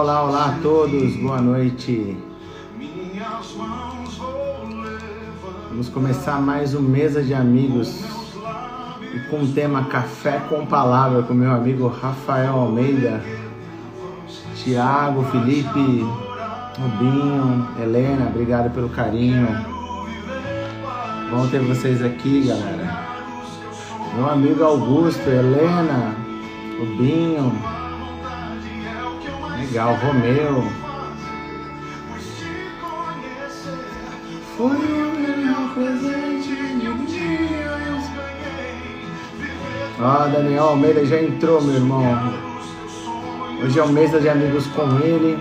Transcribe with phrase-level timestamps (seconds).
[0.00, 2.16] Olá, olá, a todos, boa noite.
[5.68, 8.02] Vamos começar mais um Mesa de Amigos
[9.14, 13.22] e com o tema Café com Palavra com meu amigo Rafael Almeida,
[14.56, 16.02] Tiago, Felipe,
[16.78, 19.48] Rubinho, Helena, obrigado pelo carinho.
[21.30, 23.04] Bom ter vocês aqui, galera.
[24.16, 26.16] Meu amigo Augusto, Helena,
[26.78, 27.79] Rubinho,
[29.70, 30.64] legal, Romeu.
[34.56, 38.04] Foi o melhor presente de dias.
[40.00, 42.04] Ó, Daniel Almeida já entrou, meu irmão.
[43.62, 45.38] Hoje é o mês de amigos com ele.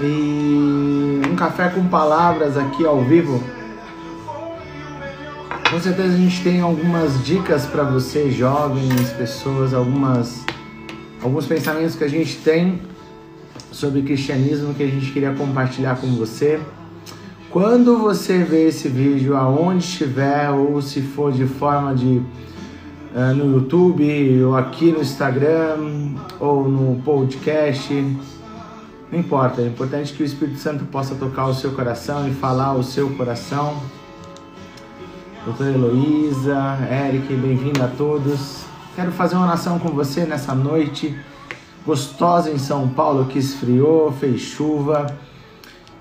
[0.00, 3.42] E um café com palavras aqui ao vivo.
[5.74, 10.44] Com certeza a gente tem algumas dicas para você, jovens, pessoas, algumas
[11.20, 12.80] alguns pensamentos que a gente tem
[13.72, 16.60] sobre cristianismo que a gente queria compartilhar com você.
[17.50, 22.22] Quando você vê esse vídeo aonde estiver ou se for de forma de
[23.12, 27.92] eh, no YouTube ou aqui no Instagram ou no podcast,
[29.10, 32.74] não importa, é importante que o Espírito Santo possa tocar o seu coração e falar
[32.74, 34.03] o seu coração.
[35.44, 38.64] Doutora Heloísa, Eric, bem-vindo a todos.
[38.96, 41.14] Quero fazer uma oração com você nessa noite
[41.84, 45.06] gostosa em São Paulo que esfriou, fez chuva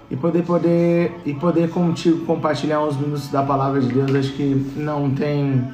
[0.10, 4.16] e poder poder e poder contigo compartilhar uns minutos da palavra de Deus.
[4.16, 5.74] Acho que não tem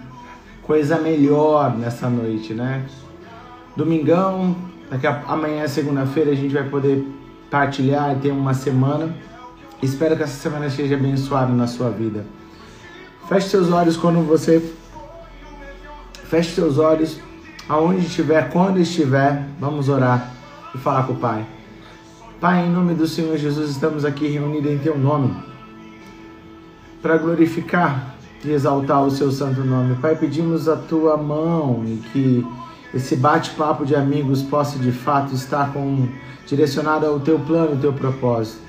[0.63, 2.83] coisa melhor nessa noite, né?
[3.75, 4.55] Domingão,
[4.89, 7.07] daqui a, amanhã segunda-feira a gente vai poder
[7.51, 9.15] partilhar e ter uma semana.
[9.79, 12.38] Espero que essa semana seja abençoada na sua vida.
[13.29, 14.73] Feche seus olhos quando você
[16.23, 17.19] feche seus olhos
[17.69, 20.33] aonde estiver, quando estiver, vamos orar
[20.73, 21.45] e falar com o Pai.
[22.41, 25.31] Pai, em nome do Senhor Jesus, estamos aqui reunidos em Teu nome
[27.03, 29.95] para glorificar e exaltar o Seu santo nome.
[29.97, 32.47] Pai, pedimos a Tua mão e que
[32.95, 36.07] esse bate-papo de amigos possa de fato estar com,
[36.47, 38.68] direcionado ao Teu plano, ao Teu propósito.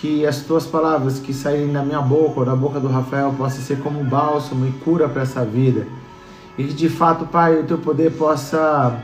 [0.00, 3.62] Que as Tuas palavras que saírem da minha boca ou da boca do Rafael possam
[3.62, 5.86] ser como bálsamo e cura para essa vida
[6.56, 9.02] e que de fato, Pai, o teu poder possa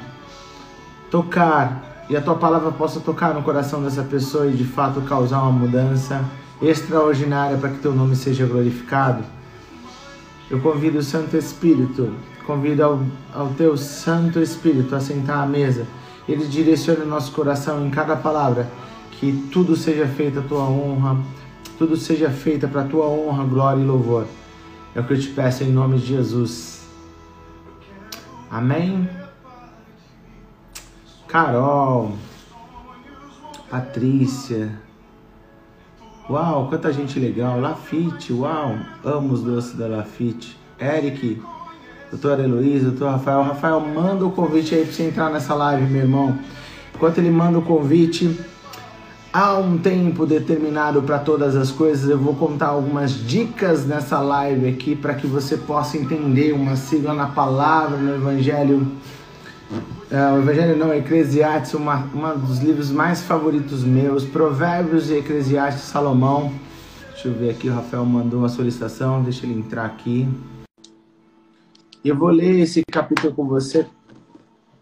[1.11, 5.43] tocar e a tua palavra possa tocar no coração dessa pessoa e de fato causar
[5.43, 6.25] uma mudança
[6.63, 9.25] extraordinária para que teu nome seja glorificado.
[10.49, 12.13] Eu convido o Santo Espírito,
[12.47, 13.01] convido ao,
[13.35, 15.87] ao teu Santo Espírito a sentar à mesa.
[16.29, 18.69] Ele direciona o nosso coração em cada palavra,
[19.21, 21.19] que tudo seja feito a tua honra,
[21.79, 24.27] tudo seja feito para a tua honra, glória e louvor.
[24.95, 26.87] É o que eu te peço em nome de Jesus.
[28.51, 29.07] Amém?
[31.29, 32.15] Carol,
[33.69, 34.73] Patrícia,
[36.29, 41.41] uau, quanta gente legal, Lafite, uau, amo os doces da Lafite, Eric,
[42.11, 46.03] doutora Heloísa, doutor Rafael, Rafael, manda o convite aí para você entrar nessa live, meu
[46.03, 46.37] irmão,
[46.93, 48.37] enquanto ele manda o convite,
[49.33, 52.09] há um tempo determinado para todas as coisas.
[52.09, 57.15] Eu vou contar algumas dicas nessa live aqui para que você possa entender uma sigla
[57.15, 58.87] na palavra, no Evangelho.
[60.11, 65.85] Uh, o Evangelho não, Eclesiastes, uma, uma dos livros mais favoritos meus, Provérbios e Eclesiastes
[65.85, 66.53] Salomão.
[67.13, 70.29] Deixa eu ver aqui, o Rafael mandou uma solicitação, deixa ele entrar aqui.
[72.05, 73.87] Eu vou ler esse capítulo com você.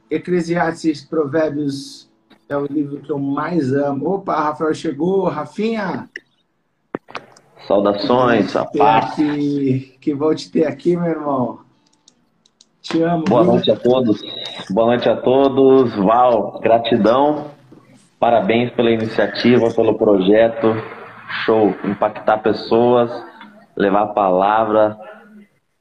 [0.09, 2.08] Eclesiastes, Provérbios
[2.49, 4.15] é o livro que eu mais amo.
[4.15, 6.09] Opa, Rafael chegou, Rafinha.
[7.67, 9.15] Saudações, a paz.
[9.15, 11.61] Que, que vou te ter aqui, meu irmão.
[12.81, 13.25] Te amo.
[13.25, 13.53] Boa viu?
[13.53, 14.23] noite a todos.
[14.71, 15.95] Boa noite a todos.
[15.97, 17.51] Val, gratidão.
[18.19, 20.75] Parabéns pela iniciativa, pelo projeto.
[21.45, 21.75] Show.
[21.85, 23.11] Impactar pessoas,
[23.77, 24.97] levar a palavra.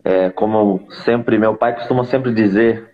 [0.04, 2.90] É, como sempre, meu pai costuma sempre dizer,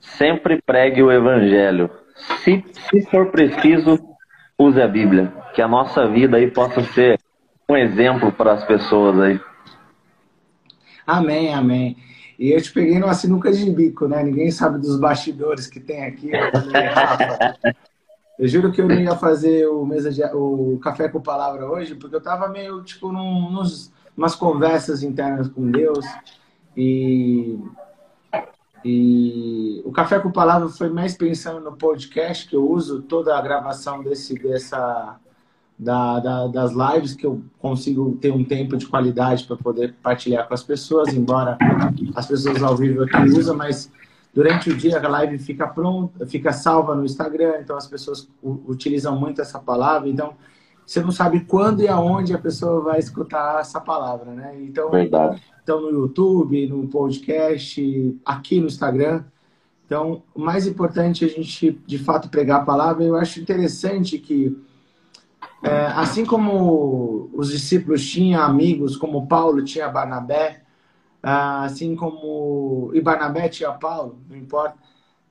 [0.00, 1.90] sempre pregue o evangelho.
[2.14, 3.98] Se, se for preciso,
[4.58, 5.32] use a Bíblia.
[5.54, 7.18] Que a nossa vida aí possa ser
[7.68, 9.40] um exemplo para as pessoas aí.
[11.06, 11.96] Amém, amém.
[12.38, 14.22] E eu te peguei numa sinuca de bico, né?
[14.22, 16.30] Ninguém sabe dos bastidores que tem aqui.
[16.32, 16.50] Eu,
[18.38, 21.94] eu juro que eu não ia fazer o, mesa de, o café com palavra hoje,
[21.94, 26.04] porque eu tava meio, tipo, num, nos, umas conversas internas com Deus.
[26.76, 27.58] E
[28.84, 33.40] E o Café com Palavra foi mais pensando no podcast, que eu uso toda a
[33.40, 35.16] gravação desse, dessa,
[35.78, 40.48] da, da, das lives, que eu consigo ter um tempo de qualidade para poder partilhar
[40.48, 41.56] com as pessoas, embora
[42.14, 43.90] as pessoas ao vivo aqui usam, mas
[44.34, 49.18] durante o dia a live fica pronta, fica salva no Instagram, então as pessoas utilizam
[49.18, 50.34] muito essa palavra, então
[50.86, 54.56] você não sabe quando e aonde a pessoa vai escutar essa palavra, né?
[54.62, 55.42] Então, Verdade.
[55.62, 59.24] então no YouTube, no podcast, aqui no Instagram.
[59.86, 63.04] Então, o mais importante é a gente, de fato, pregar a palavra.
[63.04, 64.56] Eu acho interessante que,
[65.62, 70.62] é, assim como os discípulos tinham amigos, como Paulo tinha Barnabé,
[71.22, 74.76] assim como e Barnabé tinha Paulo, não importa,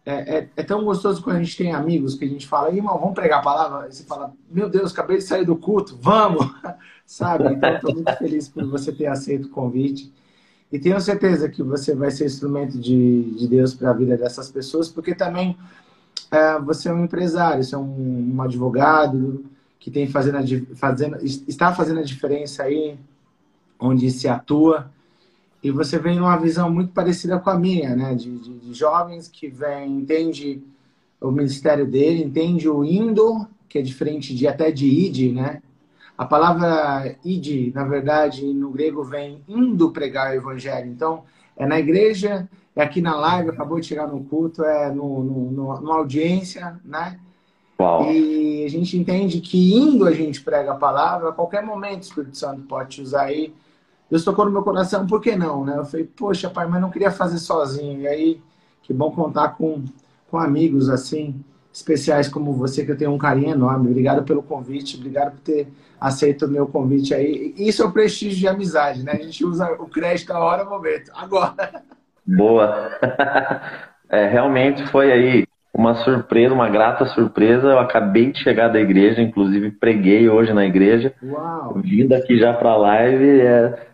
[0.06, 2.98] é, é, é, tão gostoso quando a gente tem amigos que a gente fala, irmão,
[2.98, 3.88] vamos pregar a palavra?
[3.88, 6.48] E você fala, meu Deus, acabei de sair do culto, vamos!
[7.06, 7.54] Sabe?
[7.54, 10.12] Então, estou muito feliz por você ter aceito o convite.
[10.72, 14.50] E tenho certeza que você vai ser instrumento de, de Deus para a vida dessas
[14.50, 15.58] pessoas, porque também
[16.32, 19.46] é, você é um empresário, você é um, um advogado
[19.78, 22.98] que tem fazendo, fazendo, está fazendo a diferença aí
[23.80, 24.90] onde se atua
[25.64, 28.16] e você vem numa visão muito parecida com a minha, né?
[28.16, 30.62] De, de, de jovens que vem, entende
[31.20, 35.62] o ministério dele, entende o indo, que é diferente de até de id, né?
[36.18, 40.90] A palavra id, na verdade, no grego vem indo pregar o evangelho.
[40.90, 41.24] Então,
[41.56, 45.52] é na igreja, é aqui na live, acabou de chegar no culto, é no, no,
[45.52, 47.20] no, numa audiência, né?
[47.80, 48.12] Uau.
[48.12, 52.06] E a gente entende que indo a gente prega a palavra, a qualquer momento o
[52.06, 53.54] Espírito Santo pode te usar aí
[54.12, 55.78] Deus tocou no meu coração, por que não, né?
[55.78, 58.02] Eu falei, poxa, pai, mas não queria fazer sozinho.
[58.02, 58.42] E aí,
[58.84, 59.86] que bom contar com,
[60.30, 61.42] com amigos assim,
[61.74, 63.90] especiais como você, que eu tenho um carinho enorme.
[63.90, 65.70] Obrigado pelo convite, obrigado por ter
[66.00, 67.54] aceito o meu convite aí.
[67.58, 69.14] Isso é o prestígio de amizade, né?
[69.14, 71.82] A gente usa o crédito a hora, momento, agora.
[72.28, 72.92] Boa.
[74.14, 77.70] É, realmente foi aí uma surpresa, uma grata surpresa.
[77.70, 81.14] Eu acabei de chegar da igreja, inclusive preguei hoje na igreja.
[81.24, 81.76] Uau.
[81.78, 83.91] Vindo aqui já para a live, é,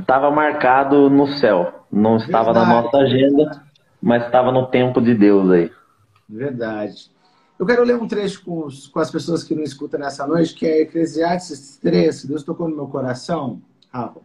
[0.00, 1.86] estava marcado no céu.
[1.90, 2.66] Não estava Verdade.
[2.66, 3.62] na nossa agenda,
[4.00, 5.70] mas estava no tempo de Deus aí.
[6.28, 7.10] Verdade.
[7.58, 10.66] Eu quero ler um trecho com, com as pessoas que não escutam nessa noite, que
[10.66, 14.20] é Eclesiastes 3, Deus tocou no meu coração, Rafa,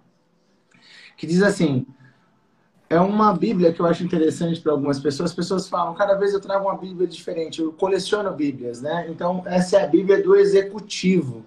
[1.15, 1.85] que diz assim,
[2.89, 5.29] é uma Bíblia que eu acho interessante para algumas pessoas.
[5.29, 9.06] As pessoas falam, cada vez eu trago uma Bíblia diferente, eu coleciono Bíblias, né?
[9.09, 11.45] Então, essa é a Bíblia do executivo.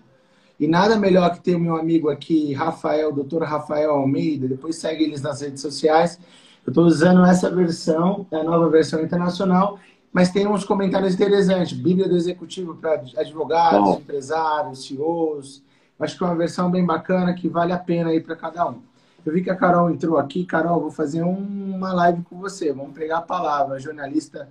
[0.62, 5.03] E nada melhor que ter o meu amigo aqui, Rafael, doutor Rafael Almeida, depois segue
[5.03, 6.20] eles nas redes sociais.
[6.64, 9.81] Eu estou usando essa versão, a nova versão internacional,
[10.12, 11.76] mas tem uns comentários interessantes.
[11.76, 13.99] Bíblia do Executivo para advogados, Bom.
[13.99, 15.64] empresários, CEOs.
[15.99, 18.79] Acho que é uma versão bem bacana que vale a pena aí para cada um.
[19.26, 20.44] Eu vi que a Carol entrou aqui.
[20.44, 22.73] Carol, vou fazer uma live com você.
[22.73, 23.81] Vamos pegar a palavra.
[23.81, 24.49] Jornalista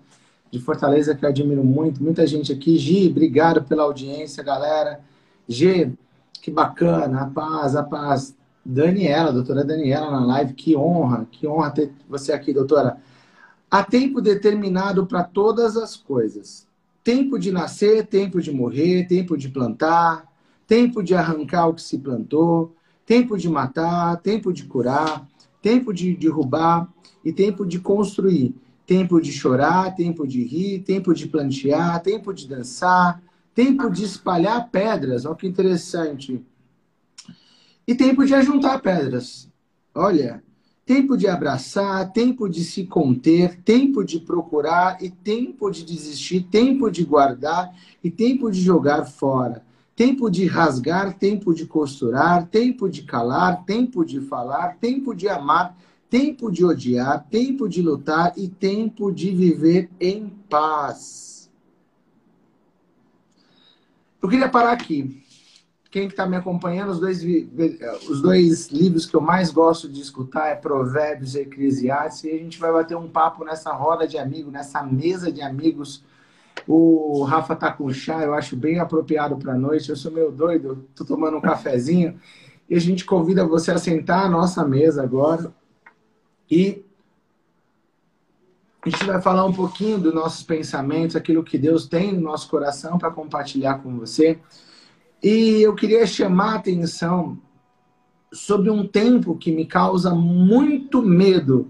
[0.52, 2.04] de Fortaleza que eu admiro muito.
[2.04, 2.78] Muita gente aqui.
[2.78, 5.00] Gi, obrigado pela audiência, galera.
[5.48, 5.92] G,
[6.42, 8.36] que bacana, a paz, a paz.
[8.64, 12.98] Daniela, doutora Daniela na live, que honra, que honra ter você aqui, doutora.
[13.70, 16.68] Há tempo determinado para todas as coisas.
[17.04, 20.32] Tempo de nascer, tempo de morrer, tempo de plantar,
[20.68, 22.76] tempo de arrancar o que se plantou,
[23.06, 25.28] tempo de matar, tempo de curar,
[25.62, 26.88] tempo de derrubar
[27.26, 28.54] e tempo de construir.
[28.86, 33.22] Tempo de chorar, tempo de rir, tempo de plantear, tempo de dançar,
[33.54, 36.42] tempo de espalhar pedras, olha que interessante.
[37.88, 39.50] E tempo de ajuntar pedras.
[39.94, 40.42] Olha,
[40.86, 46.90] tempo de abraçar, tempo de se conter, tempo de procurar e tempo de desistir, tempo
[46.90, 49.64] de guardar e tempo de jogar fora.
[49.96, 55.78] Tempo de rasgar, tempo de costurar, tempo de calar, tempo de falar, tempo de amar,
[56.10, 61.31] tempo de odiar, tempo de lutar e tempo de viver em paz.
[64.22, 65.24] Eu queria parar aqui.
[65.90, 67.22] Quem está me acompanhando, os dois,
[68.10, 72.24] os dois livros que eu mais gosto de escutar é Provérbios e Eclesiastes.
[72.24, 76.04] E a gente vai bater um papo nessa roda de amigos, nessa mesa de amigos.
[76.68, 79.90] O Rafa tá com chá, eu acho bem apropriado para a noite.
[79.90, 82.18] Eu sou meio doido, tô tomando um cafezinho.
[82.70, 85.54] E a gente convida você a sentar à nossa mesa agora
[86.50, 86.86] e
[88.84, 92.50] a gente vai falar um pouquinho dos nossos pensamentos, aquilo que Deus tem no nosso
[92.50, 94.40] coração para compartilhar com você.
[95.22, 97.38] E eu queria chamar a atenção
[98.34, 101.70] sobre um tempo que me causa muito medo.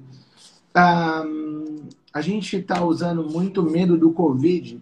[0.75, 4.80] Um, a gente está usando muito medo do Covid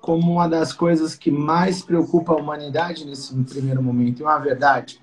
[0.00, 4.20] como uma das coisas que mais preocupa a humanidade nesse primeiro momento.
[4.20, 5.00] E uma verdade.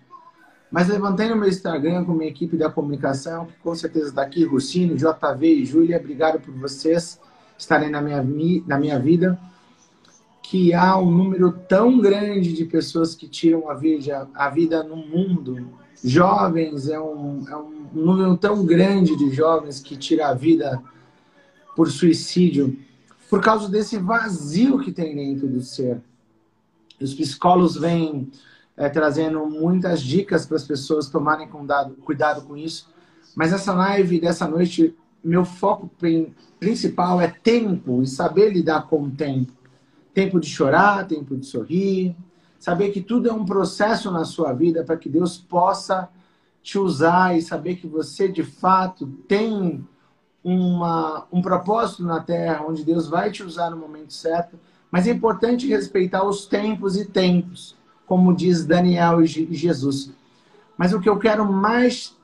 [0.72, 4.44] Mas levantei no meu Instagram com minha equipe da comunicação, que com certeza está aqui,
[4.44, 7.20] Rucine, JV e Júlia, obrigado por vocês
[7.58, 8.24] estarem na minha,
[8.68, 9.40] na minha vida.
[10.44, 14.96] Que há um número tão grande de pessoas que tiram a vida, a vida no
[14.96, 15.70] mundo.
[16.04, 20.82] Jovens, é um, é um número tão grande de jovens que tiram a vida
[21.76, 22.78] por suicídio,
[23.30, 26.02] por causa desse vazio que tem dentro do ser.
[27.00, 28.30] Os psicólogos vêm
[28.80, 32.90] é, trazendo muitas dicas para as pessoas tomarem cuidado, cuidado com isso.
[33.36, 35.92] Mas essa live dessa noite, meu foco
[36.58, 39.52] principal é tempo e saber lidar com o tempo.
[40.14, 42.16] Tempo de chorar, tempo de sorrir,
[42.58, 46.08] saber que tudo é um processo na sua vida para que Deus possa
[46.64, 49.86] te usar e saber que você de fato tem
[50.42, 54.58] uma, um propósito na terra, onde Deus vai te usar no momento certo.
[54.90, 57.78] Mas é importante respeitar os tempos e tempos
[58.10, 60.12] como diz Daniel e Jesus.
[60.76, 62.18] Mas o que eu quero mais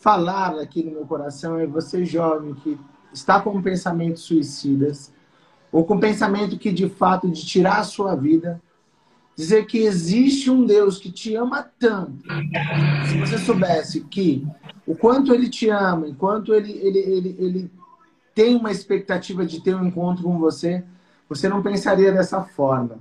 [0.00, 2.78] falar aqui no meu coração é você, jovem, que
[3.12, 5.12] está com pensamentos suicidas,
[5.72, 8.62] ou com pensamento que de fato de tirar a sua vida,
[9.34, 12.22] dizer que existe um Deus que te ama tanto.
[13.10, 14.46] Se você soubesse que
[14.86, 17.70] o quanto ele te ama, enquanto ele, ele, ele, ele
[18.32, 20.84] tem uma expectativa de ter um encontro com você,
[21.28, 23.00] você não pensaria dessa forma.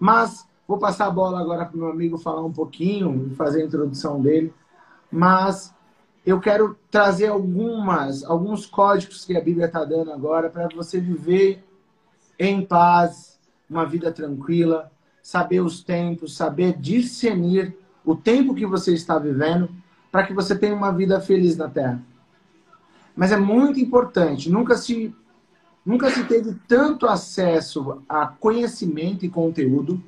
[0.00, 3.60] Mas Vou passar a bola agora para o meu amigo falar um pouquinho e fazer
[3.60, 4.54] a introdução dele.
[5.10, 5.70] Mas
[6.24, 11.62] eu quero trazer algumas, alguns códigos que a Bíblia está dando agora para você viver
[12.38, 13.38] em paz,
[13.68, 14.90] uma vida tranquila,
[15.22, 19.68] saber os tempos, saber discernir o tempo que você está vivendo
[20.10, 22.02] para que você tenha uma vida feliz na Terra.
[23.14, 25.14] Mas é muito importante, nunca se
[25.84, 30.02] nunca se teve tanto acesso a conhecimento e conteúdo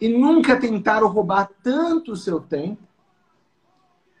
[0.00, 2.82] e nunca tentaram roubar tanto o seu tempo,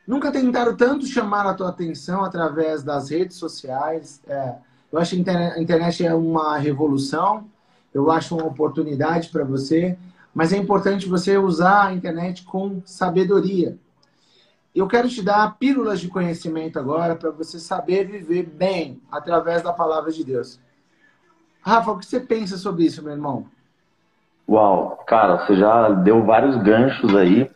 [0.06, 4.20] nunca tentaram tanto chamar a tua atenção através das redes sociais.
[4.26, 4.56] É,
[4.90, 7.46] eu acho que a internet é uma revolução,
[7.92, 9.96] eu acho uma oportunidade para você,
[10.34, 13.78] mas é importante você usar a internet com sabedoria.
[14.74, 19.72] Eu quero te dar pílulas de conhecimento agora para você saber viver bem através da
[19.72, 20.60] palavra de Deus.
[21.60, 23.46] Rafa, o que você pensa sobre isso, meu irmão?
[24.48, 27.50] Uau, cara, você já deu vários ganchos aí.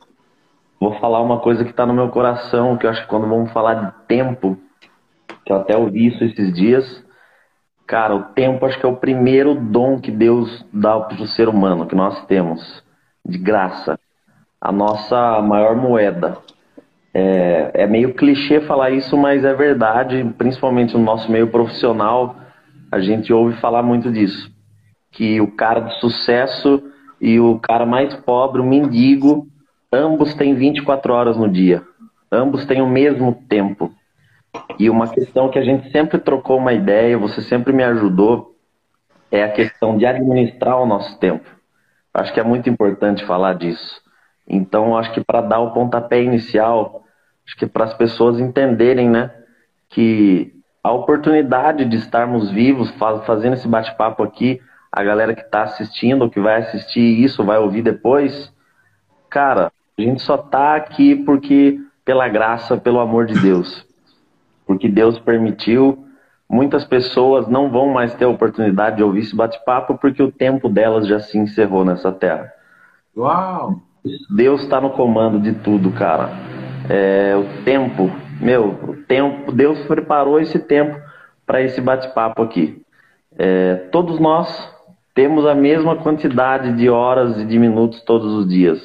[0.79, 3.51] Vou falar uma coisa que está no meu coração, que eu acho que quando vamos
[3.51, 4.59] falar de tempo,
[5.47, 6.85] que eu até ouvi isso esses dias,
[7.87, 11.49] cara, o tempo acho que é o primeiro dom que Deus dá para o ser
[11.49, 12.85] humano, que nós temos,
[13.25, 13.99] de graça.
[14.61, 16.37] A nossa maior moeda.
[17.15, 22.37] É, é meio clichê falar isso, mas é verdade, principalmente no nosso meio profissional,
[22.91, 24.52] a gente ouve falar muito disso
[25.13, 26.83] que o cara de sucesso
[27.21, 29.47] e o cara mais pobre, o mendigo,
[29.93, 31.83] ambos têm 24 horas no dia.
[32.31, 33.93] Ambos têm o mesmo tempo.
[34.79, 38.57] E uma questão que a gente sempre trocou uma ideia, você sempre me ajudou,
[39.31, 41.49] é a questão de administrar o nosso tempo.
[42.13, 44.01] Acho que é muito importante falar disso.
[44.49, 47.05] Então, acho que para dar o pontapé inicial,
[47.47, 49.31] acho que para as pessoas entenderem, né,
[49.89, 50.53] que
[50.83, 52.91] a oportunidade de estarmos vivos,
[53.25, 54.61] fazendo esse bate-papo aqui,
[54.93, 58.53] a galera que está assistindo, que vai assistir isso, vai ouvir depois,
[59.31, 63.87] cara, a gente só tá aqui porque pela graça, pelo amor de Deus.
[64.67, 66.05] Porque Deus permitiu,
[66.49, 70.69] muitas pessoas não vão mais ter a oportunidade de ouvir esse bate-papo porque o tempo
[70.69, 72.53] delas já se encerrou nessa terra.
[73.17, 73.81] Uau!
[74.29, 76.31] Deus está no comando de tudo, cara.
[76.91, 81.01] É, o tempo, meu, o tempo, Deus preparou esse tempo
[81.47, 82.83] para esse bate-papo aqui.
[83.39, 84.72] É, todos nós
[85.15, 88.81] temos a mesma quantidade de horas e de minutos todos os dias.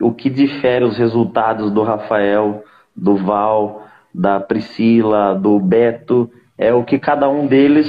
[0.00, 2.62] O que difere os resultados do Rafael,
[2.94, 3.84] do Val,
[4.14, 7.86] da Priscila, do Beto, é o que cada um deles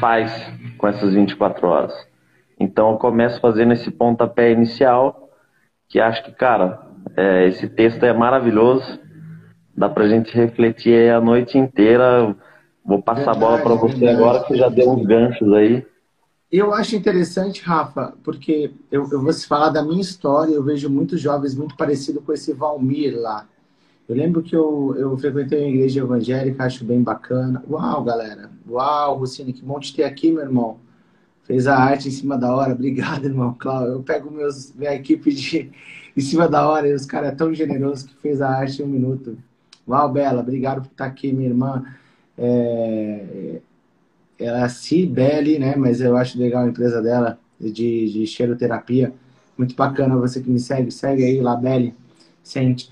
[0.00, 1.92] faz com essas 24 horas.
[2.58, 5.30] Então eu começo fazendo esse pontapé inicial,
[5.88, 6.80] que acho que, cara,
[7.16, 8.98] é, esse texto é maravilhoso,
[9.76, 12.34] dá pra gente refletir a noite inteira.
[12.84, 15.86] Vou passar verdade, a bola para você agora, que já deu uns ganchos aí.
[16.50, 21.20] Eu acho interessante, Rafa, porque eu, eu vou falar da minha história, eu vejo muitos
[21.20, 23.48] jovens muito parecidos com esse Valmir lá.
[24.08, 27.64] Eu lembro que eu, eu frequentei uma igreja evangélica, acho bem bacana.
[27.68, 28.50] Uau, galera.
[28.68, 30.78] Uau, Rucine, que bom te ter aqui, meu irmão.
[31.42, 32.72] Fez a arte em cima da hora.
[32.72, 33.54] Obrigado, irmão.
[33.58, 35.72] Cláudio, eu pego meus, minha equipe de
[36.16, 38.84] em cima da hora e os caras é tão generosos que fez a arte em
[38.84, 39.36] um minuto.
[39.86, 41.84] Uau, Bela, obrigado por estar aqui, minha irmã.
[42.38, 43.60] É,
[44.38, 45.74] ela é a Cibele, né?
[45.76, 49.12] Mas eu acho legal a empresa dela de, de cheiroterapia.
[49.56, 50.90] Muito bacana você que me segue.
[50.90, 51.94] Segue aí, Labelle.
[52.42, 52.90] sente.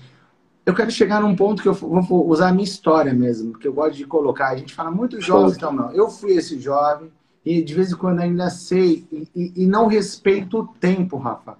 [0.65, 3.73] Eu quero chegar num ponto que eu vou usar a minha história mesmo, porque eu
[3.73, 4.49] gosto de colocar.
[4.49, 5.91] A gente fala muito jovem, então não.
[5.91, 7.11] Eu fui esse jovem
[7.45, 11.51] e de vez em quando ainda sei e, e, e não respeito o tempo, Rafa.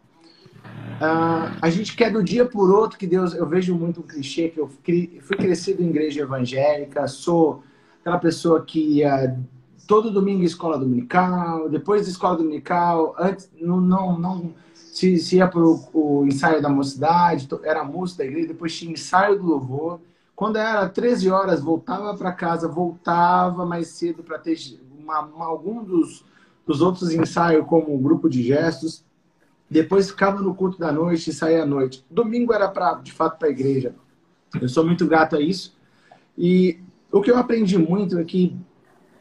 [0.95, 3.35] Uh, a gente quer do dia por outro que Deus.
[3.35, 7.63] Eu vejo muito um clichê que eu fui crescido em igreja evangélica, sou
[8.01, 9.37] aquela pessoa que ia
[9.87, 15.37] todo domingo em escola dominical, depois da escola dominical, antes não não, não se, se
[15.37, 19.99] ia para o ensaio da mocidade, era música da igreja, depois tinha ensaio do louvor.
[20.35, 24.57] Quando era 13 horas, voltava para casa, voltava mais cedo para ter
[24.97, 26.25] uma, uma, algum dos,
[26.65, 29.03] dos outros ensaios, como o grupo de gestos.
[29.69, 32.05] Depois ficava no culto da noite e saía à noite.
[32.09, 33.95] Domingo era para, de fato, para a igreja.
[34.61, 35.75] Eu sou muito grato a isso.
[36.37, 36.79] E
[37.11, 38.55] o que eu aprendi muito é que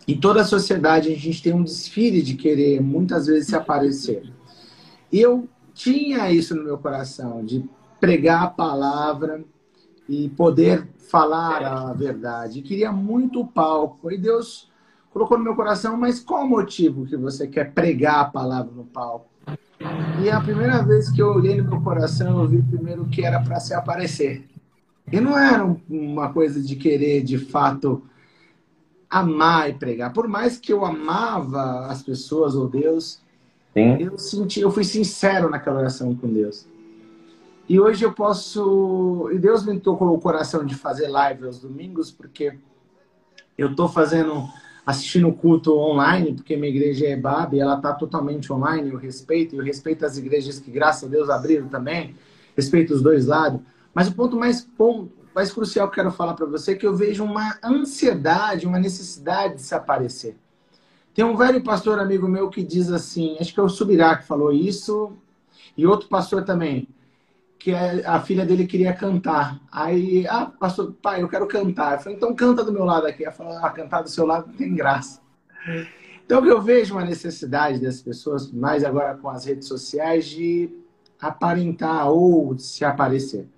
[0.06, 4.30] em toda a sociedade a gente tem um desfile de querer muitas vezes se aparecer.
[5.11, 7.64] E eu tinha isso no meu coração, de
[7.99, 9.42] pregar a palavra
[10.08, 12.62] e poder falar a verdade.
[12.62, 14.11] Queria muito o palco.
[14.11, 14.70] E Deus
[15.11, 18.84] colocou no meu coração, mas qual o motivo que você quer pregar a palavra no
[18.84, 19.28] palco?
[20.23, 23.40] E a primeira vez que eu olhei no meu coração, eu vi primeiro que era
[23.40, 24.46] para se aparecer.
[25.12, 28.02] E não era uma coisa de querer, de fato,
[29.14, 30.12] amar e pregar.
[30.12, 33.23] Por mais que eu amava as pessoas ou Deus,
[33.75, 33.97] Sim.
[33.99, 36.66] Eu senti, eu fui sincero naquela oração com Deus.
[37.68, 39.28] E hoje eu posso.
[39.33, 42.56] E Deus me tocou o coração de fazer live aos domingos, porque
[43.59, 44.44] eu estou fazendo,
[44.87, 48.90] assistindo o culto online, porque minha igreja é BAB e ela está totalmente online.
[48.90, 52.14] Eu respeito, eu respeito as igrejas que, graças a Deus, abriram também.
[52.56, 53.61] Respeito os dois lados.
[53.92, 56.87] Mas o ponto mais, ponto mais crucial que eu quero falar para você é que
[56.87, 60.37] eu vejo uma ansiedade, uma necessidade de se aparecer.
[61.14, 64.27] Tem um velho pastor amigo meu que diz assim, acho que é o Subirá que
[64.27, 65.16] falou isso,
[65.77, 66.88] e outro pastor também,
[67.59, 69.61] que é, a filha dele queria cantar.
[69.73, 71.94] Aí, ah, pastor, pai, eu quero cantar.
[71.94, 73.25] Eu falei, então canta do meu lado aqui.
[73.25, 75.20] Ela falou, ah, cantar do seu lado não tem graça.
[76.25, 80.70] Então, eu vejo uma necessidade das pessoas, mais agora com as redes sociais, de
[81.20, 83.49] aparentar ou se aparecer.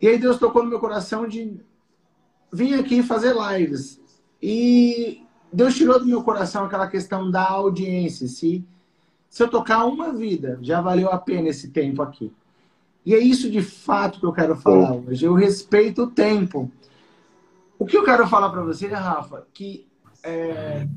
[0.00, 1.60] E aí Deus tocou no meu coração de
[2.52, 4.00] vir aqui fazer lives.
[4.42, 8.28] E Deus tirou do meu coração aquela questão da audiência.
[8.28, 8.64] Se,
[9.28, 12.32] se eu tocar uma vida, já valeu a pena esse tempo aqui.
[13.04, 15.24] E é isso de fato que eu quero falar hoje.
[15.24, 16.70] Eu respeito o tempo.
[17.78, 19.86] O que eu quero falar para você, Rafa, que
[20.24, 20.88] é,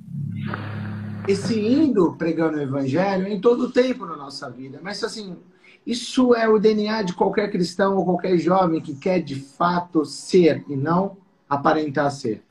[1.27, 4.79] esse indo pregando o evangelho é em todo o tempo na nossa vida.
[4.81, 5.37] Mas assim,
[5.85, 10.63] isso é o DNA de qualquer cristão ou qualquer jovem que quer de fato ser
[10.67, 11.17] e não
[11.49, 12.43] aparentar ser.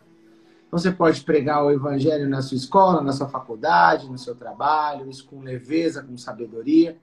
[0.71, 5.27] Você pode pregar o evangelho na sua escola, na sua faculdade, no seu trabalho, isso
[5.27, 6.97] com leveza, com sabedoria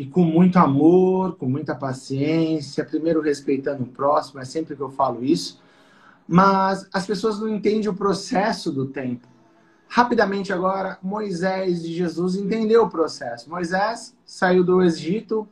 [0.00, 4.88] e com muito amor, com muita paciência, primeiro respeitando o próximo, é sempre que eu
[4.88, 5.60] falo isso.
[6.26, 9.28] Mas as pessoas não entendem o processo do tempo.
[9.92, 13.50] Rapidamente agora, Moisés de Jesus entendeu o processo.
[13.50, 15.48] Moisés saiu do Egito,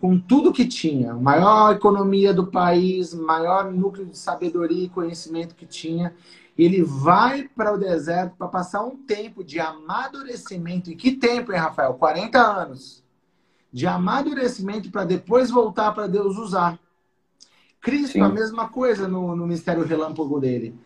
[0.00, 5.64] com tudo que tinha, maior economia do país, maior núcleo de sabedoria e conhecimento que
[5.64, 6.12] tinha,
[6.58, 10.90] ele vai para o deserto para passar um tempo de amadurecimento.
[10.90, 11.94] E que tempo, hein, Rafael?
[11.94, 13.04] 40 anos.
[13.72, 16.76] De amadurecimento para depois voltar para Deus usar.
[17.80, 18.22] Cristo, Sim.
[18.22, 20.76] a mesma coisa no, no mistério relâmpago dele.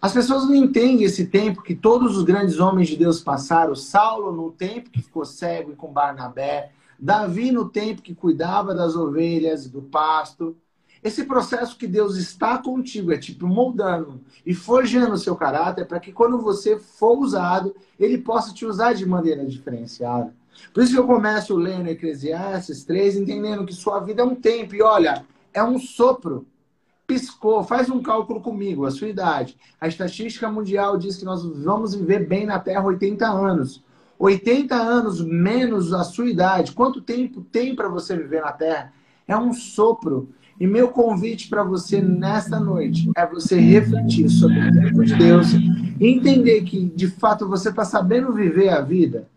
[0.00, 3.74] As pessoas não entendem esse tempo que todos os grandes homens de Deus passaram.
[3.74, 6.72] Saulo, no tempo que ficou cego e com Barnabé.
[6.98, 10.56] Davi, no tempo que cuidava das ovelhas, do pasto.
[11.02, 16.00] Esse processo que Deus está contigo é tipo moldando e forjando o seu caráter para
[16.00, 20.34] que quando você for usado, ele possa te usar de maneira diferenciada.
[20.74, 24.74] Por isso que eu começo lendo Eclesiastes 3, entendendo que sua vida é um tempo.
[24.74, 26.46] E olha, é um sopro.
[27.10, 29.56] Piscou, faz um cálculo comigo, a sua idade.
[29.80, 33.82] A estatística mundial diz que nós vamos viver bem na Terra 80 anos.
[34.16, 38.92] 80 anos menos a sua idade, quanto tempo tem para você viver na Terra?
[39.26, 40.28] É um sopro.
[40.60, 45.48] E meu convite para você nesta noite é você refletir sobre o tempo de Deus
[46.00, 49.28] entender que, de fato, você está sabendo viver a vida.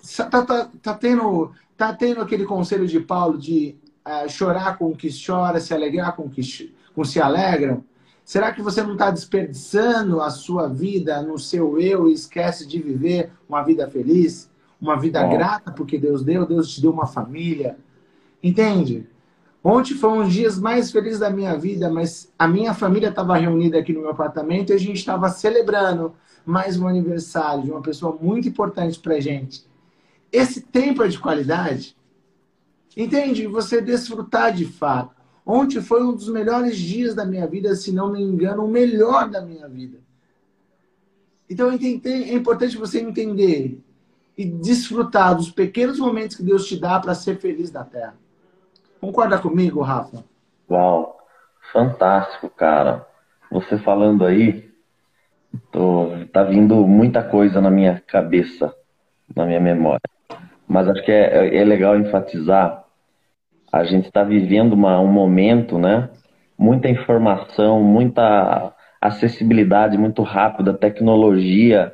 [0.00, 3.74] Está tá, tá tendo, tá tendo aquele conselho de Paulo de
[4.06, 6.42] uh, chorar com o que chora, se alegrar com o que
[6.94, 7.84] com se alegram?
[8.24, 12.80] Será que você não está desperdiçando a sua vida no seu eu e esquece de
[12.80, 14.50] viver uma vida feliz?
[14.80, 15.30] Uma vida Bom.
[15.30, 17.76] grata porque Deus deu, Deus te deu uma família.
[18.42, 19.06] Entende?
[19.62, 23.36] Ontem foi um dos dias mais felizes da minha vida, mas a minha família estava
[23.36, 26.14] reunida aqui no meu apartamento e a gente estava celebrando
[26.44, 29.66] mais um aniversário de uma pessoa muito importante para gente.
[30.30, 31.96] Esse tempo é de qualidade.
[32.96, 33.46] Entende?
[33.46, 35.14] Você desfrutar de fato.
[35.44, 39.28] Ontem foi um dos melhores dias da minha vida, se não me engano, o melhor
[39.28, 39.98] da minha vida.
[41.48, 43.78] Então é importante você entender
[44.36, 48.14] e desfrutar dos pequenos momentos que Deus te dá para ser feliz na Terra.
[49.00, 50.24] Concorda comigo, Rafa?
[50.68, 51.18] Uau,
[51.72, 53.06] fantástico, cara.
[53.50, 54.72] Você falando aí,
[55.70, 58.74] tô, tá vindo muita coisa na minha cabeça,
[59.36, 60.00] na minha memória.
[60.66, 62.83] Mas acho que é, é legal enfatizar.
[63.74, 66.08] A gente está vivendo uma, um momento, né?
[66.56, 71.92] Muita informação, muita acessibilidade muito rápida, tecnologia.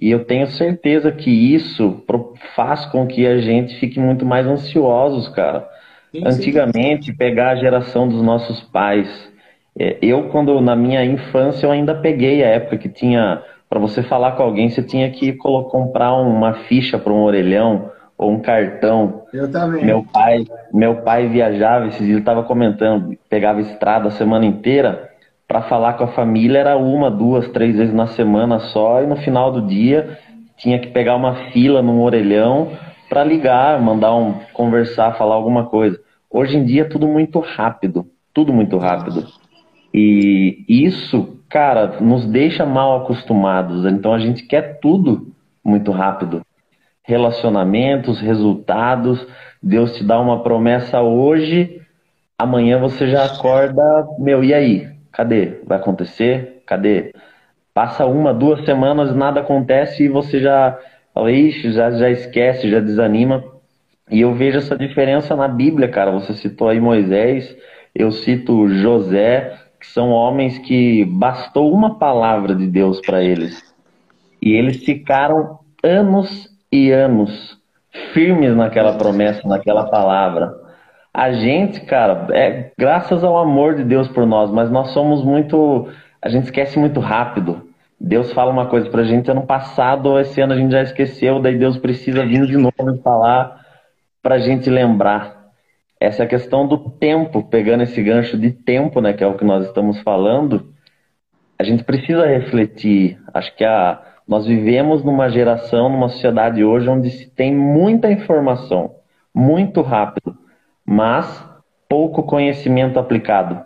[0.00, 2.02] E eu tenho certeza que isso
[2.56, 5.68] faz com que a gente fique muito mais ansiosos, cara.
[6.10, 7.16] Sim, Antigamente, sim.
[7.16, 9.30] pegar a geração dos nossos pais.
[9.78, 13.42] É, eu, quando na minha infância, eu ainda peguei a época que tinha.
[13.68, 18.32] Para você falar com alguém, você tinha que comprar uma ficha para um orelhão ou
[18.32, 19.22] um cartão.
[19.32, 19.82] Eu também.
[19.82, 25.08] Meu pai, meu pai viajava, esses dias estava comentando, pegava estrada a semana inteira
[25.48, 29.16] para falar com a família era uma, duas, três vezes na semana só, e no
[29.16, 30.18] final do dia
[30.58, 32.72] tinha que pegar uma fila num orelhão
[33.08, 35.98] para ligar, mandar um conversar, falar alguma coisa.
[36.30, 39.26] Hoje em dia é tudo muito rápido, tudo muito rápido.
[39.92, 43.86] E isso, cara, nos deixa mal acostumados.
[43.86, 45.32] Então a gente quer tudo
[45.64, 46.42] muito rápido.
[47.10, 49.26] Relacionamentos, resultados.
[49.60, 51.82] Deus te dá uma promessa hoje,
[52.38, 53.82] amanhã você já acorda,
[54.16, 54.88] meu, e aí?
[55.10, 55.58] Cadê?
[55.66, 56.62] Vai acontecer?
[56.64, 57.12] Cadê?
[57.74, 60.78] Passa uma, duas semanas, nada acontece e você já
[61.12, 63.42] fala, ixi, já, já esquece, já desanima.
[64.08, 66.12] E eu vejo essa diferença na Bíblia, cara.
[66.12, 67.56] Você citou aí Moisés,
[67.92, 73.60] eu cito José, que são homens que bastou uma palavra de Deus para eles.
[74.40, 77.58] E eles ficaram anos e anos
[78.12, 80.54] firmes naquela promessa, naquela palavra.
[81.12, 85.88] A gente, cara, é graças ao amor de Deus por nós, mas nós somos muito.
[86.22, 87.68] A gente esquece muito rápido.
[88.00, 91.58] Deus fala uma coisa pra gente ano passado, esse ano a gente já esqueceu, daí
[91.58, 93.60] Deus precisa vir de novo e falar
[94.22, 95.50] pra gente lembrar.
[96.00, 99.36] Essa é a questão do tempo, pegando esse gancho de tempo, né, que é o
[99.36, 100.72] que nós estamos falando,
[101.58, 103.20] a gente precisa refletir.
[103.34, 108.94] Acho que a, nós vivemos numa geração, numa sociedade hoje onde se tem muita informação,
[109.34, 110.40] muito rápido
[110.90, 111.48] mas
[111.88, 113.60] pouco conhecimento aplicado.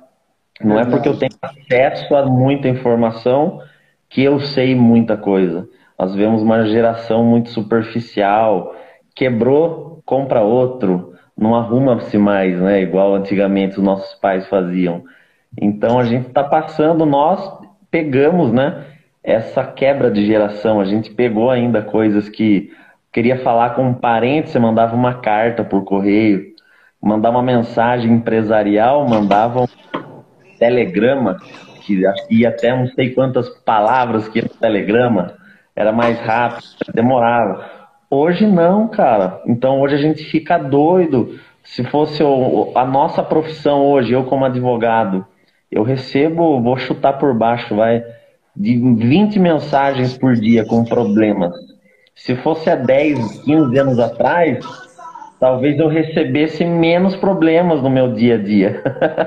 [0.62, 3.62] Não é porque eu tenho acesso a muita informação
[4.10, 5.66] que eu sei muita coisa.
[5.98, 8.74] Nós vemos uma geração muito superficial,
[9.14, 12.82] quebrou, compra outro, não arruma-se mais, né?
[12.82, 15.02] Igual antigamente os nossos pais faziam.
[15.58, 17.58] Então a gente está passando, nós
[17.90, 18.84] pegamos, né?
[19.24, 22.70] Essa quebra de geração, a gente pegou ainda coisas que
[23.10, 26.52] queria falar com um parente, você mandava uma carta por correio,
[27.00, 29.66] mandar uma mensagem empresarial, mandava um
[30.58, 31.38] telegrama,
[31.80, 35.34] que ia até não sei quantas palavras que ia no telegrama,
[35.74, 37.64] era mais rápido, demorava.
[38.10, 39.40] Hoje não, cara.
[39.46, 41.38] Então hoje a gente fica doido.
[41.62, 42.22] Se fosse
[42.74, 45.26] a nossa profissão hoje, eu como advogado,
[45.70, 48.04] eu recebo, vou chutar por baixo, vai,
[48.56, 51.52] de 20 mensagens por dia com problemas.
[52.14, 54.64] Se fosse há 10, 15 anos atrás,
[55.40, 58.82] talvez eu recebesse menos problemas no meu dia a dia.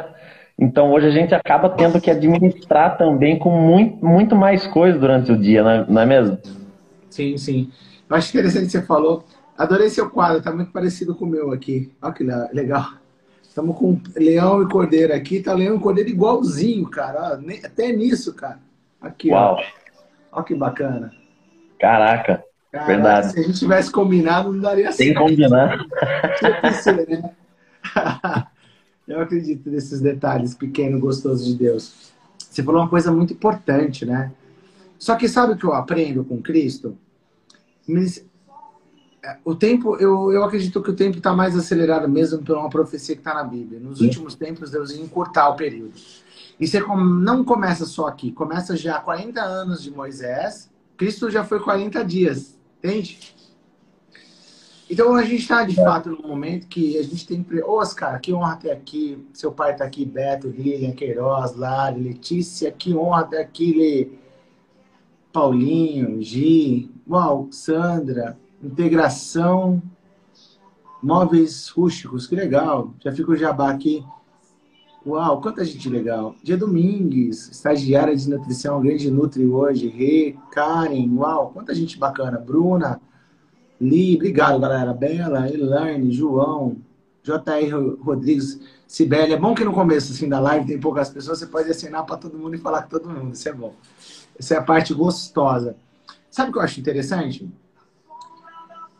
[0.57, 5.31] então hoje a gente acaba tendo que administrar também com muito, muito mais coisas durante
[5.31, 6.37] o dia, é, não é mesmo?
[7.09, 7.69] Sim, sim.
[8.09, 9.25] Eu acho interessante que você falou.
[9.57, 11.91] Adorei seu quadro, tá muito parecido com o meu aqui.
[12.01, 12.93] Olha que legal.
[13.41, 17.39] Estamos com leão e cordeiro aqui, tá leão e cordeiro igualzinho, cara.
[17.63, 18.59] Até nisso, cara.
[19.07, 19.55] Aqui, Uau.
[19.55, 20.37] ó.
[20.37, 21.13] Olha que bacana.
[21.79, 22.43] Caraca.
[22.71, 23.31] Caraca, Verdade.
[23.31, 24.97] Se a gente tivesse combinado, não daria certo.
[24.97, 25.77] Tem que combinar.
[27.07, 27.33] né?
[29.07, 32.11] Eu acredito nesses detalhes pequenos, gostosos de Deus.
[32.37, 34.33] Você falou uma coisa muito importante, né?
[34.99, 36.97] Só que sabe o que eu aprendo com Cristo?
[39.23, 42.69] É, o tempo, eu, eu acredito que o tempo está mais acelerado mesmo por uma
[42.69, 43.79] profecia que está na Bíblia.
[43.79, 45.93] Nos últimos tempos, Deus ia encurtar o período.
[46.59, 51.59] E você não começa só aqui, começa já 40 anos de Moisés, Cristo já foi
[51.59, 52.57] 40 dias.
[52.79, 53.35] Entende?
[54.89, 55.83] Então a gente está de é.
[55.83, 57.45] fato num momento que a gente tem.
[57.65, 59.23] Oscar, que honra ter aqui.
[59.33, 64.17] Seu pai está aqui, Beto, Lilian, Queiroz, Lari, Letícia, que honra ter aqui.
[65.31, 69.81] Paulinho, Gi, Uau, Sandra, integração,
[71.03, 72.93] móveis rústicos, que legal.
[73.03, 74.03] Já fica o jabá aqui.
[75.07, 76.35] Uau, quanta gente legal.
[76.43, 79.87] Dia Domingues, estagiária de nutrição, grande Nutri hoje.
[79.87, 82.37] Rê, Karen, uau, quanta gente bacana.
[82.37, 82.99] Bruna,
[83.79, 84.93] Li, obrigado, galera.
[84.93, 86.75] Bela, Elaine, João,
[87.23, 87.71] J.R.
[88.01, 89.31] Rodrigues, Sibeli.
[89.31, 92.17] É bom que no começo assim, da live tem poucas pessoas, você pode assinar para
[92.17, 93.33] todo mundo e falar com todo mundo.
[93.33, 93.73] Isso é bom.
[94.37, 95.77] Essa é a parte gostosa.
[96.29, 97.49] Sabe o que eu acho interessante?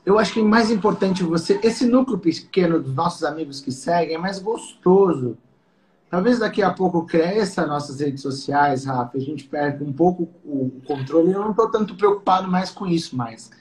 [0.06, 1.60] Eu acho que é mais importante você.
[1.62, 5.38] Esse núcleo pequeno dos nossos amigos que seguem é mais gostoso.
[6.10, 10.82] Talvez daqui a pouco cresça nossas redes sociais, Rafa, a gente perde um pouco o
[10.86, 11.34] controle.
[11.34, 13.52] Eu não estou tanto preocupado mais com isso mais.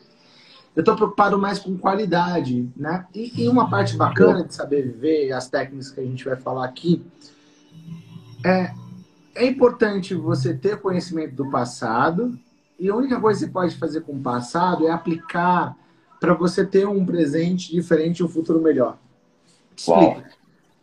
[0.75, 3.07] Eu estou preocupado mais com qualidade, né?
[3.15, 6.67] E, e, uma parte bacana de saber viver, as técnicas que a gente vai falar
[6.67, 7.05] aqui,
[8.45, 8.73] é,
[9.35, 12.39] é importante você ter conhecimento do passado
[12.79, 15.75] e a única coisa que você pode fazer com o passado é aplicar
[16.21, 18.99] para você ter um presente diferente e um futuro melhor.
[19.75, 20.36] Explica.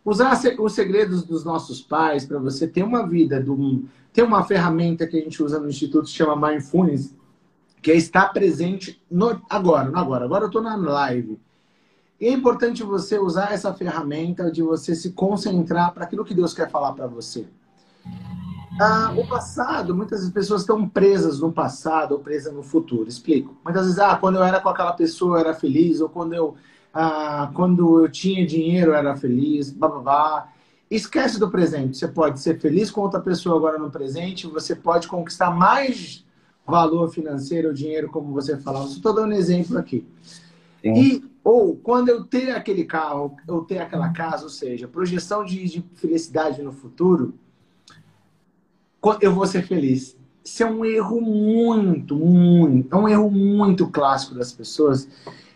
[0.04, 5.06] Usar os segredos dos nossos pais para você ter uma vida, um, ter uma ferramenta
[5.06, 7.14] que a gente usa no Instituto que chama Mindfulness,
[7.80, 10.24] que é estar presente no, agora, no agora.
[10.24, 11.38] Agora eu estou na live.
[12.20, 16.54] E é importante você usar essa ferramenta de você se concentrar para aquilo que Deus
[16.54, 17.46] quer falar para você.
[18.80, 23.08] Ah, o passado, muitas pessoas estão presas no passado ou presas no futuro.
[23.08, 23.56] Explico.
[23.64, 26.56] Muitas vezes, ah, quando eu era com aquela pessoa eu era feliz, ou quando eu,
[26.94, 30.52] ah, quando eu tinha dinheiro eu era feliz, blá, blá, blá.
[30.88, 31.96] Esquece do presente.
[31.96, 36.24] Você pode ser feliz com outra pessoa agora no presente, você pode conquistar mais
[36.64, 38.86] valor financeiro, dinheiro, como você falava.
[38.86, 40.06] Estou dando um exemplo aqui.
[40.80, 40.94] Sim.
[40.94, 45.64] E, ou quando eu ter aquele carro, eu ter aquela casa, ou seja, projeção de,
[45.64, 47.34] de felicidade no futuro,
[49.20, 50.16] eu vou ser feliz.
[50.44, 55.08] Isso é um erro muito, muito, é um erro muito clássico das pessoas.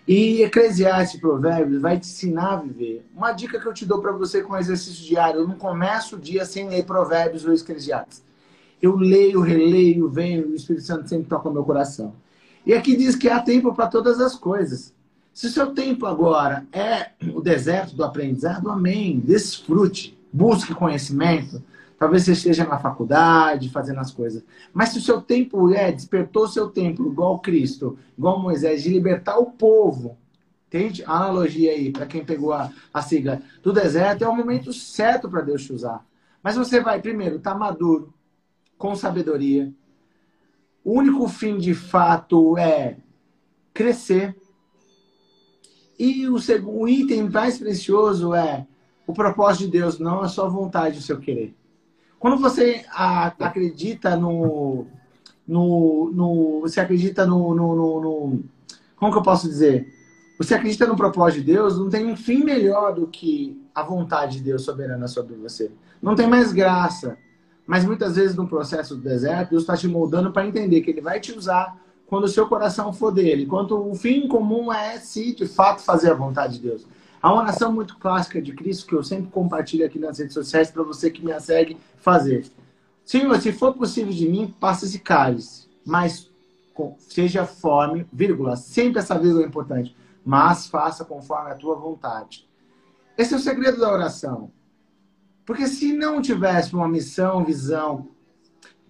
[0.09, 3.05] E Eclesiastes Provérbios vai te ensinar a viver.
[3.15, 6.19] Uma dica que eu te dou para você com exercício diário: eu não começo o
[6.19, 8.25] dia sem ler Provérbios ou Eclesiastes.
[8.81, 12.15] Eu leio, releio, venho, o Espírito Santo sempre toca meu coração.
[12.65, 14.95] E aqui diz que há tempo para todas as coisas.
[15.31, 19.21] Se o seu tempo agora é o deserto do aprendizado, amém.
[19.21, 21.63] Desfrute, busque conhecimento.
[21.99, 24.45] Talvez você esteja na faculdade, fazendo as coisas.
[24.73, 28.89] Mas se o seu tempo é, despertou o seu tempo, igual Cristo, igual Moisés, de
[28.89, 30.17] libertar o povo,
[30.69, 31.03] entende?
[31.05, 35.29] A analogia aí, para quem pegou a, a sigla do deserto, é o momento certo
[35.29, 36.07] para Deus te usar.
[36.41, 38.15] Mas você vai, primeiro, estar tá maduro,
[38.77, 39.73] com sabedoria.
[40.85, 42.97] O único fim de fato é
[43.75, 44.37] crescer.
[45.99, 48.65] E o segundo item mais precioso é
[49.05, 51.58] o propósito de Deus, não a sua vontade, o seu querer.
[52.19, 52.85] Quando você
[53.39, 54.87] acredita no,
[55.47, 58.45] no, no você acredita no, no, no,
[58.97, 59.95] como que eu posso dizer?
[60.39, 64.39] Você acredita no propósito de Deus, não tem um fim melhor do que a vontade
[64.39, 65.71] de Deus soberana sobre você.
[66.01, 67.19] Não tem mais graça.
[67.67, 71.01] Mas muitas vezes no processo do deserto, Deus está te moldando para entender que Ele
[71.01, 71.77] vai te usar
[72.07, 73.47] quando o seu coração for dele.
[73.47, 76.87] Quanto o fim comum é se de fato fazer a vontade de Deus.
[77.21, 80.71] Há uma oração muito clássica de Cristo que eu sempre compartilho aqui nas redes sociais
[80.71, 82.47] para você que me segue fazer.
[83.05, 86.31] Senhor, se for possível de mim, passa esse cálice, mas
[86.99, 92.49] seja fome, vírgula, sempre essa vírgula é importante, mas faça conforme a tua vontade.
[93.17, 94.53] Esse é o segredo da oração.
[95.45, 98.09] Porque se não tivesse uma missão, visão,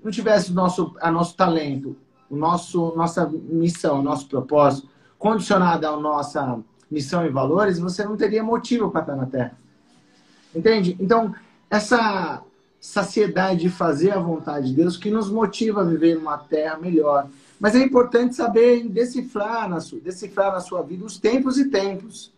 [0.03, 1.97] não tivesse o nosso, a nosso talento,
[2.29, 4.89] o nosso, nossa missão, nosso propósito
[5.19, 6.59] condicionado à nossa
[6.91, 9.59] missão e valores, você não teria motivo para estar na Terra.
[10.55, 10.97] Entende?
[10.99, 11.35] Então,
[11.71, 12.43] essa
[12.81, 17.29] saciedade de fazer a vontade de Deus que nos motiva a viver numa terra melhor.
[17.59, 22.33] Mas é importante saber decifrar na sua, decifrar na sua vida os tempos e tempos.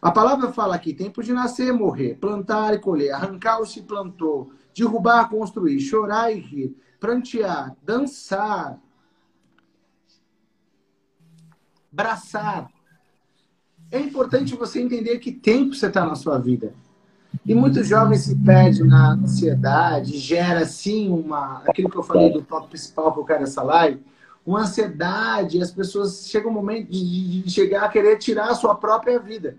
[0.00, 4.52] A palavra fala aqui: tempo de nascer, morrer, plantar e colher, arrancar o se plantou,
[4.74, 8.78] derrubar, construir, chorar e rir, prantear, dançar,
[11.90, 12.70] braçar.
[13.92, 16.72] É importante você entender que tempo você está na sua vida.
[17.44, 21.62] E muitos jovens se perdem na ansiedade, gera assim uma.
[21.66, 24.02] aquilo que eu falei do tópico principal que eu quero essa live,
[24.46, 28.74] uma ansiedade, as pessoas chegam um momento de, de chegar a querer tirar a sua
[28.74, 29.58] própria vida.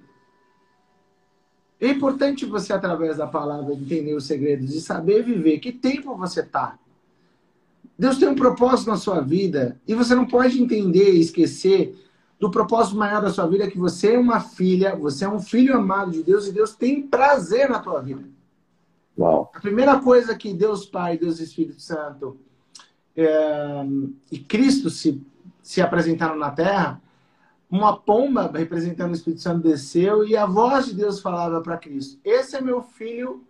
[1.80, 5.60] É importante você, através da palavra, entender os segredos e saber viver.
[5.60, 6.80] Que tempo você está?
[8.00, 11.96] Deus tem um propósito na sua vida e você não pode entender e esquecer
[12.44, 15.78] do propósito maior da sua vida, que você é uma filha, você é um filho
[15.78, 18.26] amado de Deus e Deus tem prazer na tua vida.
[19.18, 19.50] Uau.
[19.56, 22.38] A primeira coisa que Deus Pai, Deus Espírito Santo
[23.16, 23.86] é,
[24.30, 25.26] e Cristo se,
[25.62, 27.02] se apresentaram na Terra
[27.72, 32.20] uma pomba representando o Espírito Santo desceu e a voz de Deus falava para Cristo:
[32.26, 33.42] Esse é meu filho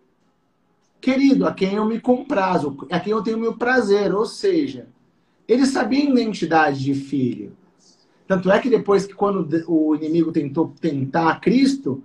[1.02, 4.14] querido, a quem eu me comprazo, a quem eu tenho meu prazer.
[4.14, 4.88] Ou seja,
[5.48, 7.58] ele sabia a identidade de filho.
[8.28, 12.04] Tanto é que depois que quando o inimigo tentou tentar Cristo,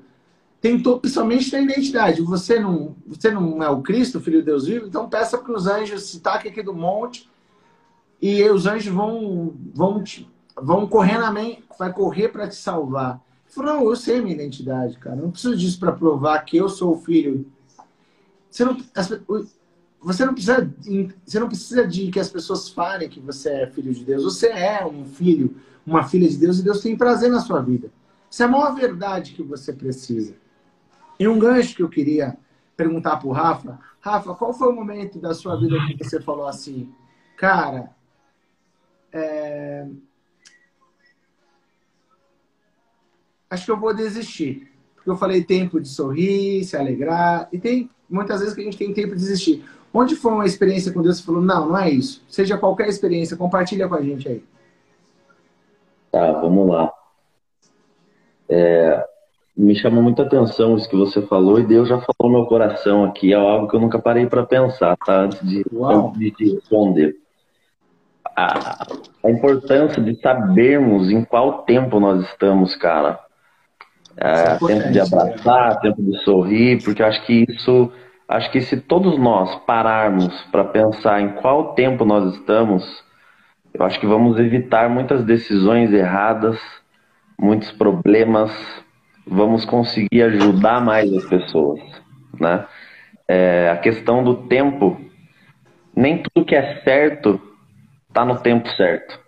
[0.60, 2.22] tem principalmente na identidade.
[2.22, 5.66] Você não, você não é o Cristo, filho de Deus vivo, então peça para os
[5.66, 7.28] anjos se taque aqui do monte
[8.20, 10.02] e os anjos vão vão
[10.60, 13.22] vão correr na mente, vai correr para te salvar.
[13.46, 15.16] Ele falou, não, eu sei minha identidade, cara.
[15.16, 17.46] Não preciso disso para provar que eu sou o filho.
[18.50, 18.76] Você não,
[20.00, 20.68] você não precisa
[21.24, 24.24] você não precisa de que as pessoas falem que você é filho de Deus.
[24.24, 25.56] Você é um filho,
[25.88, 27.90] uma filha de Deus e Deus tem prazer na sua vida.
[28.30, 30.34] Isso é a maior verdade que você precisa.
[31.18, 32.36] E um gancho que eu queria
[32.76, 33.78] perguntar para o Rafa.
[34.00, 36.92] Rafa, qual foi o momento da sua vida que você falou assim,
[37.36, 37.90] cara,
[39.12, 39.86] é...
[43.50, 44.70] acho que eu vou desistir.
[44.94, 47.48] Porque eu falei tempo de sorrir, se alegrar.
[47.50, 49.64] E tem muitas vezes que a gente tem tempo de desistir.
[49.92, 52.22] Onde foi uma experiência com Deus que falou, não, não é isso.
[52.28, 54.44] Seja qualquer experiência, compartilha com a gente aí.
[56.18, 56.92] Tá, vamos lá.
[58.48, 59.06] É,
[59.56, 63.04] me chamou muita atenção isso que você falou e Deus já falou no meu coração
[63.04, 63.32] aqui.
[63.32, 65.20] É algo que eu nunca parei para pensar, tá?
[65.20, 67.14] Antes de, antes de responder.
[68.34, 68.84] A,
[69.24, 73.20] a, importância de sabermos em qual tempo nós estamos, cara.
[74.16, 75.80] É, é tempo de abraçar, né?
[75.82, 77.92] tempo de sorrir, porque eu acho que isso,
[78.28, 83.06] acho que se todos nós pararmos para pensar em qual tempo nós estamos,
[83.74, 86.58] eu acho que vamos evitar muitas decisões erradas,
[87.38, 88.50] muitos problemas,
[89.26, 91.80] vamos conseguir ajudar mais as pessoas,
[92.40, 92.66] né?
[93.28, 94.98] É, a questão do tempo,
[95.94, 97.40] nem tudo que é certo
[98.08, 99.20] está no tempo certo.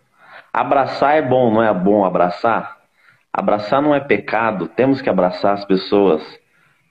[0.52, 2.78] Abraçar é bom, não é bom abraçar?
[3.32, 6.22] Abraçar não é pecado, temos que abraçar as pessoas,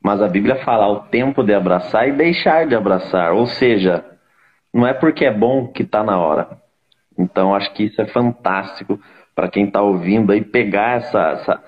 [0.01, 4.05] mas a Bíblia fala o tempo de abraçar e deixar de abraçar, ou seja,
[4.73, 6.47] não é porque é bom que está na hora.
[7.19, 8.99] Então acho que isso é fantástico
[9.35, 11.63] para quem está ouvindo aí pegar essa, essa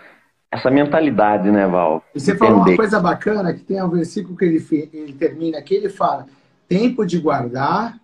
[0.51, 2.03] essa mentalidade, né, Val?
[2.13, 2.45] E você Entender.
[2.45, 6.27] falou uma coisa bacana, que tem um versículo que ele, ele termina aqui, ele fala,
[6.67, 7.97] tempo de guardar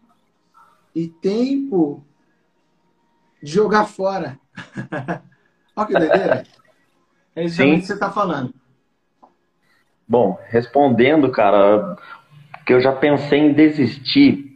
[0.96, 2.02] e tempo
[3.44, 4.40] de jogar fora.
[5.76, 6.44] Olha que doideira.
[7.36, 8.54] É exatamente o que você está falando.
[10.08, 11.98] Bom, respondendo, cara,
[12.66, 14.47] que eu já pensei em desistir.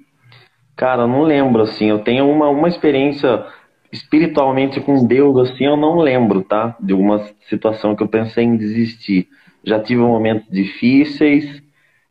[0.75, 3.45] Cara, não lembro, assim, eu tenho uma, uma experiência
[3.91, 6.75] espiritualmente com Deus, assim, eu não lembro, tá?
[6.79, 9.27] De uma situação que eu pensei em desistir.
[9.63, 11.61] Já tive momentos difíceis,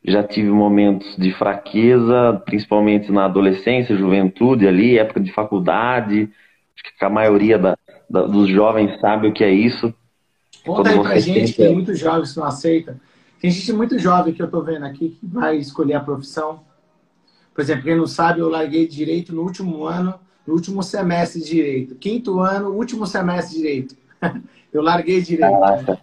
[0.04, 6.30] já tive momentos de fraqueza, principalmente na adolescência, juventude ali, época de faculdade.
[6.74, 7.76] Acho que a maioria da,
[8.08, 9.92] da, dos jovens sabe o que é isso.
[10.64, 12.94] Conta aí pra gente, que tem muitos jovens que não aceitam.
[13.40, 16.60] Tem gente muito jovem que eu tô vendo aqui que vai escolher a profissão.
[17.54, 21.50] Por exemplo, quem não sabe, eu larguei direito no último ano no último semestre de
[21.50, 21.94] direito.
[21.94, 23.96] Quinto ano, último semestre de direito.
[24.72, 25.98] eu larguei direito.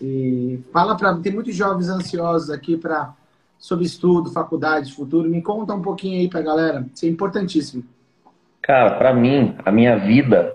[0.00, 3.14] E fala para tem muitos jovens ansiosos aqui para
[3.58, 5.28] sobre estudo, faculdade, futuro.
[5.28, 6.84] Me conta um pouquinho aí para galera.
[6.92, 7.84] Isso é importantíssimo.
[8.60, 10.54] Cara, para mim, a minha vida,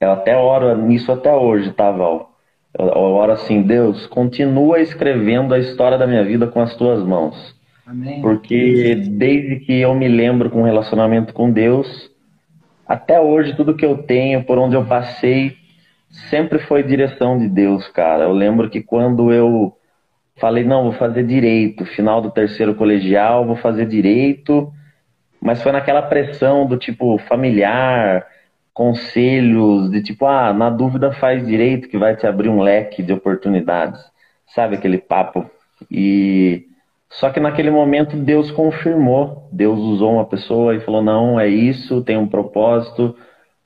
[0.00, 2.36] eu até oro nisso até hoje, tá, Val?
[2.76, 7.54] Eu oro assim, Deus, continua escrevendo a história da minha vida com as tuas mãos.
[7.92, 8.22] Amém.
[8.22, 12.10] Porque desde que eu me lembro com relacionamento com Deus,
[12.88, 15.54] até hoje, tudo que eu tenho, por onde eu passei,
[16.30, 18.24] sempre foi direção de Deus, cara.
[18.24, 19.76] Eu lembro que quando eu
[20.36, 24.72] falei, não, vou fazer direito, final do terceiro colegial, vou fazer direito,
[25.38, 28.26] mas foi naquela pressão do tipo familiar,
[28.72, 33.12] conselhos, de tipo, ah, na dúvida faz direito que vai te abrir um leque de
[33.12, 34.00] oportunidades.
[34.54, 35.50] Sabe aquele papo?
[35.90, 36.71] E
[37.12, 42.02] só que naquele momento Deus confirmou, Deus usou uma pessoa e falou: não, é isso,
[42.02, 43.14] tem um propósito,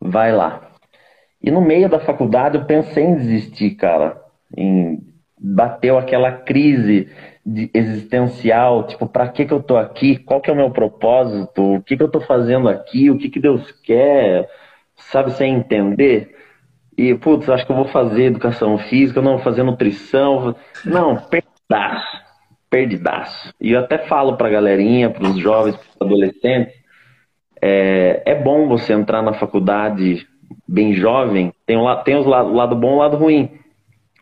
[0.01, 0.71] vai lá.
[1.43, 4.21] E no meio da faculdade eu pensei em desistir, cara.
[4.57, 4.99] Em...
[5.39, 7.09] Bateu aquela crise
[7.73, 10.17] existencial, tipo, para que que eu tô aqui?
[10.17, 11.75] Qual que é o meu propósito?
[11.75, 13.11] O que que eu tô fazendo aqui?
[13.11, 14.49] O que que Deus quer?
[14.97, 16.35] Sabe, sem entender?
[16.97, 20.57] E, putz, acho que eu vou fazer educação física, não, vou fazer nutrição.
[20.85, 22.26] Não, pedaço
[22.77, 23.55] perdidaço.
[23.59, 26.75] E eu até falo pra galerinha, pros jovens, pros adolescentes,
[27.63, 30.27] é, é bom você entrar na faculdade
[30.69, 33.51] bem jovem, tem, um, tem os o lado bom e o lado ruim.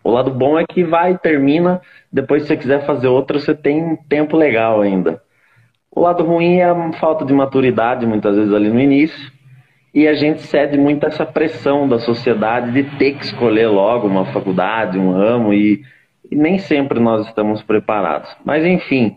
[0.05, 1.81] O lado bom é que vai, termina,
[2.13, 5.21] depois se você quiser fazer outra, você tem um tempo legal ainda.
[5.91, 9.33] O lado ruim é a falta de maturidade, muitas vezes ali no início,
[9.93, 14.07] e a gente cede muito a essa pressão da sociedade de ter que escolher logo
[14.07, 15.83] uma faculdade, um ramo, e
[16.35, 18.29] e nem sempre nós estamos preparados.
[18.45, 19.15] Mas enfim,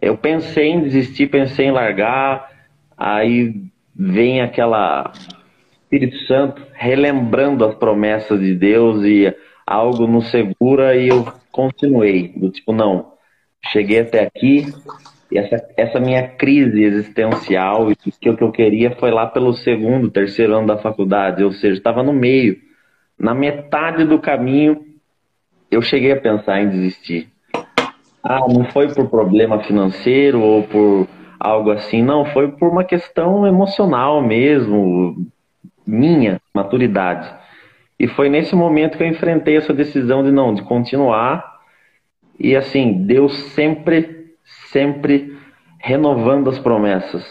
[0.00, 2.48] eu pensei em desistir, pensei em largar,
[2.96, 3.54] aí
[3.94, 5.12] vem aquela
[5.82, 9.34] Espírito Santo relembrando as promessas de Deus e
[9.66, 12.28] algo nos segura e eu continuei.
[12.28, 13.12] Do tipo, não,
[13.70, 14.64] cheguei até aqui,
[15.30, 17.86] e essa, essa minha crise existencial,
[18.20, 21.74] que o que eu queria foi lá pelo segundo, terceiro ano da faculdade, ou seja,
[21.74, 22.56] estava no meio.
[23.18, 24.89] Na metade do caminho,
[25.70, 27.28] eu cheguei a pensar em desistir.
[28.22, 31.08] Ah, não foi por problema financeiro ou por
[31.38, 35.26] algo assim, não, foi por uma questão emocional mesmo,
[35.86, 37.32] minha maturidade.
[37.98, 41.60] E foi nesse momento que eu enfrentei essa decisão de não, de continuar.
[42.38, 44.34] E assim, Deus sempre,
[44.70, 45.36] sempre
[45.78, 47.24] renovando as promessas.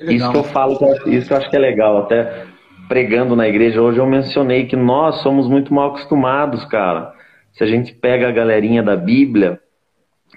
[0.00, 2.44] Isso que eu falo, isso que eu acho que é legal, até
[2.88, 7.11] pregando na igreja hoje eu mencionei que nós somos muito mal acostumados, cara.
[7.52, 9.60] Se a gente pega a galerinha da Bíblia,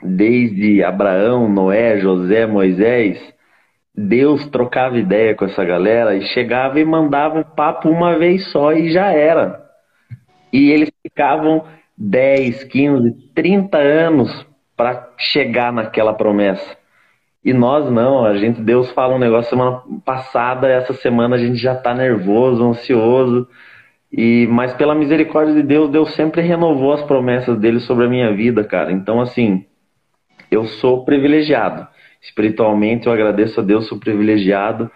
[0.04, 3.34] desde Abraão, Noé, José, Moisés,
[3.96, 8.74] Deus trocava ideia com essa galera e chegava e mandava um papo uma vez só
[8.74, 9.64] e já era.
[10.52, 11.66] E eles ficavam
[11.98, 14.46] 10, 15, 30 anos
[14.76, 16.78] para chegar naquela promessa.
[17.44, 21.58] E nós não, a gente, Deus fala um negócio semana passada, essa semana a gente
[21.58, 23.48] já está nervoso, ansioso.
[24.18, 28.34] E mas pela misericórdia de Deus, Deus sempre renovou as promessas dele sobre a minha
[28.34, 28.94] vida, cara.
[28.94, 29.66] Então assim,
[30.50, 31.86] eu sou privilegiado.
[32.22, 34.90] Espiritualmente, eu agradeço a Deus, sou privilegiado.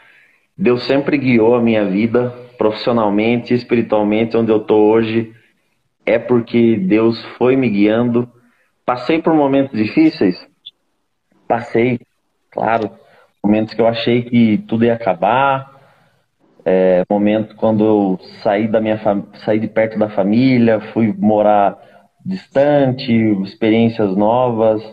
[0.58, 5.34] Deus sempre guiou a minha vida, profissionalmente, espiritualmente, onde eu estou hoje.
[6.06, 8.32] É porque Deus foi me guiando.
[8.86, 10.48] Passei por momentos difíceis?
[11.46, 12.00] Passei,
[12.52, 12.90] claro.
[13.44, 15.79] Momentos que eu achei que tudo ia acabar.
[16.72, 19.00] É, momento quando eu saí da minha
[19.44, 21.76] saí de perto da família, fui morar
[22.24, 23.12] distante,
[23.44, 24.84] experiências novas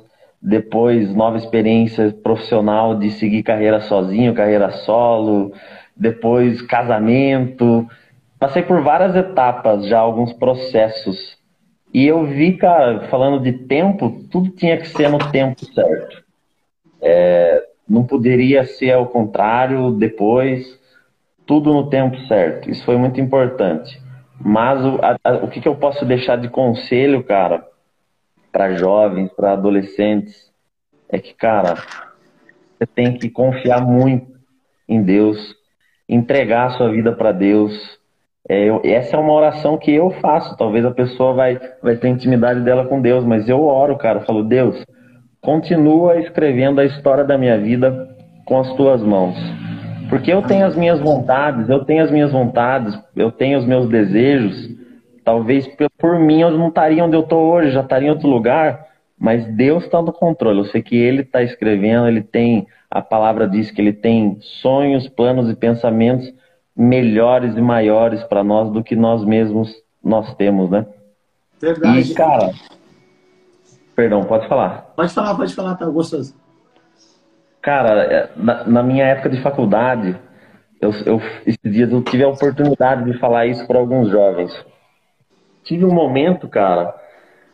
[0.41, 5.53] depois nova experiência profissional de seguir carreira sozinho, carreira solo,
[5.97, 7.87] depois casamento.
[8.39, 11.37] Passei por várias etapas, já alguns processos.
[11.93, 16.23] E eu vi, cara, falando de tempo, tudo tinha que ser no tempo certo.
[17.03, 20.79] É, não poderia ser ao contrário depois,
[21.47, 22.71] tudo no tempo certo.
[22.71, 24.01] Isso foi muito importante.
[24.39, 27.65] Mas o, a, a, o que, que eu posso deixar de conselho, cara,
[28.53, 30.51] para jovens, para adolescentes,
[31.09, 31.75] é que, cara,
[32.79, 34.37] você tem que confiar muito
[34.89, 35.55] em Deus,
[36.09, 37.73] entregar a sua vida para Deus.
[38.49, 40.57] É, eu, essa é uma oração que eu faço.
[40.57, 44.21] Talvez a pessoa vai, vai ter intimidade dela com Deus, mas eu oro, cara.
[44.21, 44.85] Eu falo, Deus,
[45.41, 49.66] continua escrevendo a história da minha vida com as tuas mãos.
[50.09, 53.89] Porque eu tenho as minhas vontades, eu tenho as minhas vontades, eu tenho os meus
[53.89, 54.77] desejos,
[55.27, 58.87] Talvez por mim eu não estaria onde eu estou hoje, já estaria em outro lugar,
[59.19, 60.61] mas Deus está no controle.
[60.61, 65.09] Eu sei que Ele está escrevendo, Ele tem, a palavra diz que Ele tem sonhos,
[65.09, 66.33] planos e pensamentos
[66.77, 70.87] melhores e maiores para nós do que nós mesmos nós temos, né?
[71.61, 72.13] Verdade.
[72.13, 72.53] E, cara,
[73.97, 74.93] perdão, pode falar.
[74.95, 76.37] Pode falar, pode falar, tá gostoso.
[77.67, 80.17] Cara, é, na, na minha época de faculdade,
[80.81, 84.65] eu, eu, esses dias eu tive a oportunidade de falar isso para alguns jovens
[85.67, 86.95] tive um momento, cara,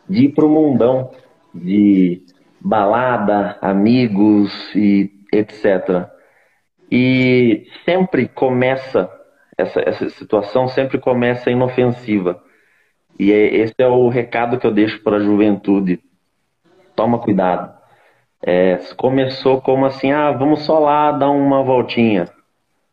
[0.08, 1.10] de ir pro mundão,
[1.52, 2.22] de
[2.60, 6.08] balada, amigos e etc.
[6.90, 9.10] E sempre começa,
[9.56, 12.40] essa, essa situação sempre começa inofensiva.
[13.18, 16.00] E é, esse é o recado que eu deixo para a juventude.
[16.94, 17.81] Toma cuidado.
[18.44, 22.28] É, começou como assim, ah, vamos só lá dar uma voltinha.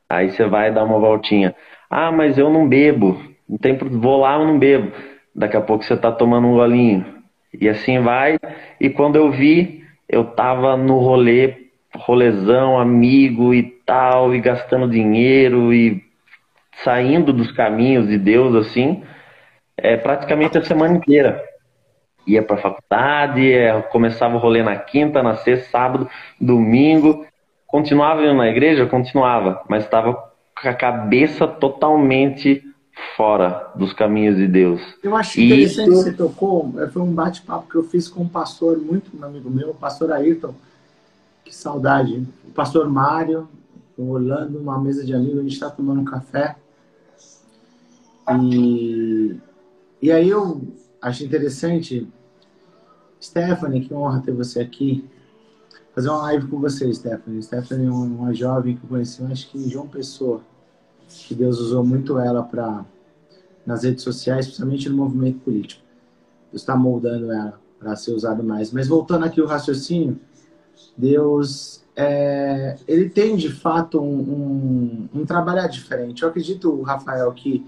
[0.10, 1.56] Aí você vai dar uma voltinha.
[1.90, 3.20] Ah, mas eu não bebo.
[3.48, 4.92] Não tem, vou lá, eu não bebo.
[5.36, 7.06] Daqui a pouco você tá tomando um golinho.
[7.60, 8.38] E assim vai.
[8.80, 15.74] E quando eu vi, eu tava no rolê, rolezão, amigo e tal, e gastando dinheiro
[15.74, 16.04] e
[16.84, 19.04] saindo dos caminhos de Deus, assim,
[19.78, 21.44] é, praticamente a semana inteira.
[22.30, 26.08] Ia pra faculdade, é, começava o rolê na quinta, na sexta, sábado,
[26.40, 27.26] domingo.
[27.66, 28.86] Continuava indo na igreja?
[28.86, 32.64] Continuava, mas estava com a cabeça totalmente
[33.18, 34.82] fora dos caminhos de Deus.
[35.02, 36.04] Eu acho interessante isso...
[36.04, 39.24] que você tocou, é, foi um bate-papo que eu fiz com um pastor muito um
[39.26, 40.54] amigo meu, o pastor Ayrton,
[41.44, 43.48] que saudade, o pastor Mário,
[43.98, 46.56] o Orlando, uma mesa de amigos, a gente está tomando um café.
[48.44, 49.36] E,
[50.00, 50.62] e aí eu
[51.02, 52.08] acho interessante,
[53.22, 55.08] Stephanie, que honra ter você aqui,
[55.94, 57.44] fazer uma live com você, Stephanie.
[57.44, 60.42] Stephanie é uma jovem que eu conheci, acho que João Pessoa
[61.28, 62.86] que Deus usou muito ela para
[63.66, 65.82] nas redes sociais, principalmente no movimento político.
[66.52, 68.72] Deus está moldando ela para ser usada mais.
[68.72, 70.20] Mas voltando aqui o raciocínio,
[70.98, 76.24] Deus é, ele tem de fato um, um, um trabalhar diferente.
[76.24, 77.66] Eu acredito, Rafael, que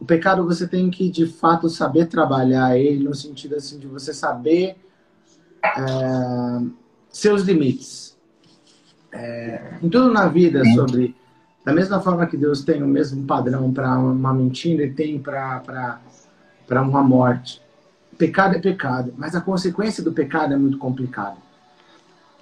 [0.00, 4.14] O pecado você tem que, de fato, saber trabalhar ele no sentido assim de você
[4.14, 4.76] saber
[5.64, 6.62] é,
[7.10, 8.16] seus limites.
[9.10, 11.16] É, em tudo na vida sobre
[11.64, 16.00] da mesma forma que Deus tem o mesmo padrão para uma mentira e tem para
[16.70, 17.60] uma morte.
[18.16, 21.36] Pecado é pecado, mas a consequência do pecado é muito complicada.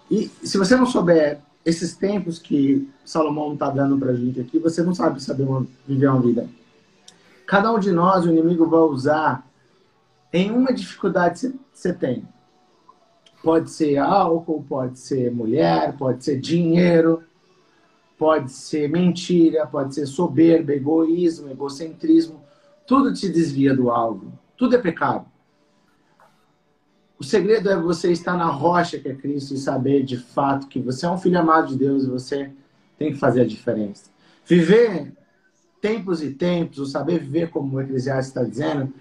[0.08, 4.58] E se você não souber esses tempos que Salomão está dando para a gente aqui,
[4.58, 6.48] você não sabe saber uma, viver uma vida.
[7.46, 9.48] Cada um de nós, o inimigo vai usar
[10.32, 12.26] em uma dificuldade que você tem.
[13.42, 17.22] Pode ser álcool, pode ser mulher, pode ser dinheiro,
[18.18, 22.42] pode ser mentira, pode ser soberba, egoísmo, egocentrismo.
[22.86, 24.32] Tudo te desvia do alvo.
[24.56, 25.26] Tudo é pecado.
[27.18, 30.80] O segredo é você estar na rocha que é Cristo e saber de fato que
[30.80, 32.50] você é um filho amado de Deus e você
[32.98, 34.10] tem que fazer a diferença.
[34.44, 35.15] Viver
[35.88, 38.92] tempos e tempos, ou saber viver como o Eclesiastes está dizendo,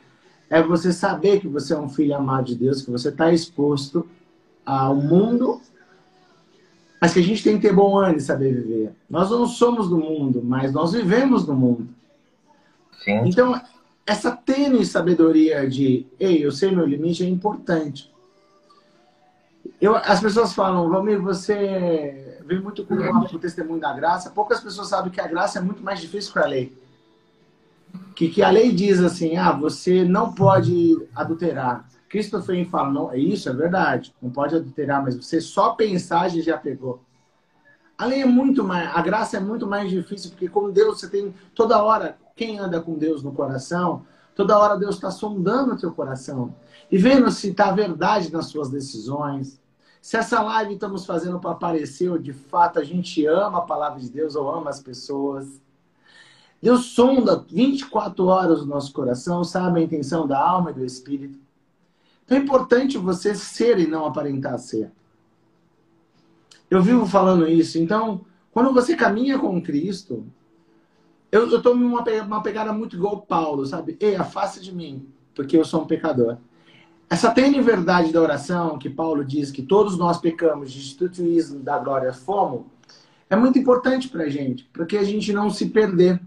[0.49, 4.07] é você saber que você é um filho amado de Deus, que você está exposto
[4.65, 5.61] ao mundo
[7.05, 8.91] mas que a gente tem que ter bom ânimo e saber viver.
[9.07, 11.87] Nós não somos do mundo, mas nós vivemos no mundo.
[13.03, 13.21] Sim.
[13.25, 13.61] Então,
[14.07, 18.11] essa tênue sabedoria de, ei, eu sei meu limite é importante.
[19.79, 24.29] Eu, as pessoas falam, Valmir, você vem muito com o testemunho da graça.
[24.29, 26.77] Poucas pessoas sabem que a graça é muito mais difícil que a lei.
[28.15, 31.87] Que, que a lei diz assim, ah, você não pode adulterar.
[32.07, 36.57] Christopher fala, não, é isso, é verdade, não pode adulterar, mas você só pensar já
[36.57, 37.01] pegou.
[37.97, 41.09] A lei é muito mais, a graça é muito mais difícil, porque com Deus você
[41.09, 45.77] tem toda hora, quem anda com Deus no coração, toda hora Deus está sondando o
[45.77, 46.53] teu coração
[46.91, 49.59] e vendo se está verdade nas suas decisões.
[50.05, 53.99] Se essa live estamos fazendo para aparecer, ou de fato a gente ama a palavra
[53.99, 55.59] de Deus ou ama as pessoas.
[56.61, 61.39] Deus sonda 24 horas o nosso coração, sabe a intenção da alma e do espírito.
[62.23, 64.91] Então é importante você ser e não aparentar ser.
[66.69, 67.79] Eu vivo falando isso.
[67.79, 70.23] Então, quando você caminha com Cristo,
[71.31, 73.97] eu, eu tomo uma, uma pegada muito igual Paulo, sabe?
[73.99, 76.37] Ei, afaste de mim, porque eu sou um pecador.
[77.09, 80.79] Essa tênue verdade da oração, que Paulo diz que todos nós pecamos, de
[81.59, 82.65] da glória fomos,
[83.29, 86.21] é muito importante para a gente, porque a gente não se perder.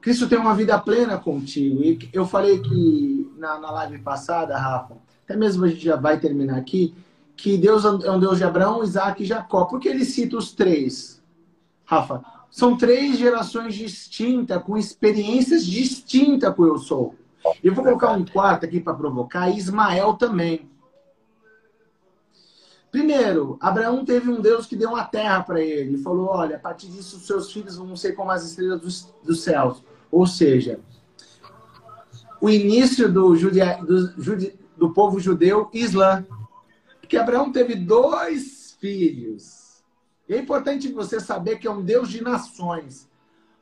[0.00, 1.82] Cristo tem uma vida plena contigo.
[1.82, 6.18] E eu falei que na, na live passada, Rafa, até mesmo a gente já vai
[6.18, 6.94] terminar aqui,
[7.36, 9.64] que Deus é um Deus de Abraão, Isaac e Jacó.
[9.64, 11.22] Por que ele cita os três?
[11.84, 17.14] Rafa, são três gerações distintas, com experiências distintas com eu sou.
[17.62, 20.70] Eu vou colocar um quarto aqui para provocar, Ismael também.
[22.90, 25.94] Primeiro, Abraão teve um Deus que deu uma terra para ele.
[25.94, 29.42] e falou: olha, a partir disso, seus filhos vão ser como as estrelas dos, dos
[29.42, 29.82] céus.
[30.10, 30.78] Ou seja,
[32.40, 34.08] o início do, judia, do,
[34.76, 36.26] do povo judeu Islã.
[37.00, 39.82] Porque Abraão teve dois filhos.
[40.28, 43.08] É importante você saber que é um Deus de nações.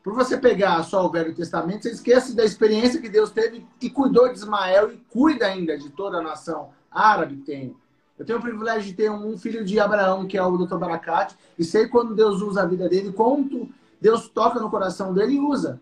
[0.02, 3.90] Por você pegar só o Velho Testamento, você esquece da experiência que Deus teve e
[3.90, 7.76] cuidou de Ismael e cuida ainda de toda a nação árabe tem.
[8.18, 10.76] Eu tenho o privilégio de ter um filho de Abraão, que é o Dr.
[10.76, 13.68] Barakat, e sei quando Deus usa a vida dele, quanto
[14.00, 15.80] Deus toca no coração dele e usa.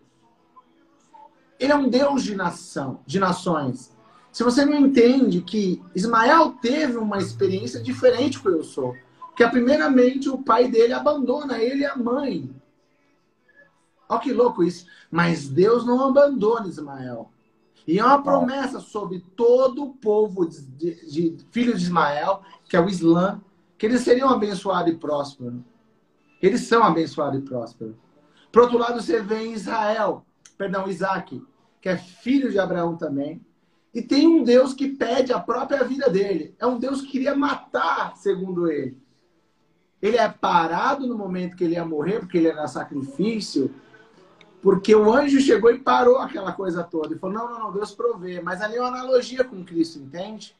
[1.59, 3.91] Ele é um Deus de nação, de nações.
[4.31, 8.95] Se você não entende que Ismael teve uma experiência diferente que eu sou,
[9.35, 12.49] que primeiramente o pai dele abandona ele e a mãe.
[14.09, 14.87] Olha que louco isso.
[15.11, 17.31] Mas Deus não abandona Ismael.
[17.87, 22.75] E é uma promessa sobre todo o povo de, de, de filhos de Ismael, que
[22.75, 23.39] é o Islã,
[23.77, 25.61] que eles seriam abençoados e prósperos.
[26.41, 27.95] Eles são abençoados e prósperos.
[28.51, 30.25] Por outro lado, você vê Israel,
[30.57, 31.41] perdão, Isaac,
[31.81, 33.41] que é filho de Abraão também.
[33.93, 36.55] E tem um Deus que pede a própria vida dele.
[36.59, 38.97] É um Deus que queria matar, segundo ele.
[40.01, 43.73] Ele é parado no momento que ele ia morrer, porque ele era sacrifício,
[44.61, 47.15] porque o anjo chegou e parou aquela coisa toda.
[47.15, 48.41] E falou: não, não, não, Deus provê.
[48.41, 50.55] Mas ali é uma analogia com Cristo, entende?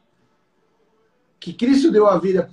[1.39, 2.50] Que Cristo deu a vida,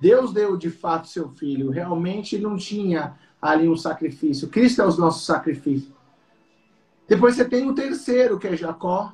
[0.00, 1.70] Deus deu de fato seu filho.
[1.70, 4.48] Realmente não tinha ali um sacrifício.
[4.48, 5.94] Cristo é o nosso sacrifício.
[7.06, 9.12] Depois você tem o terceiro, que é Jacó,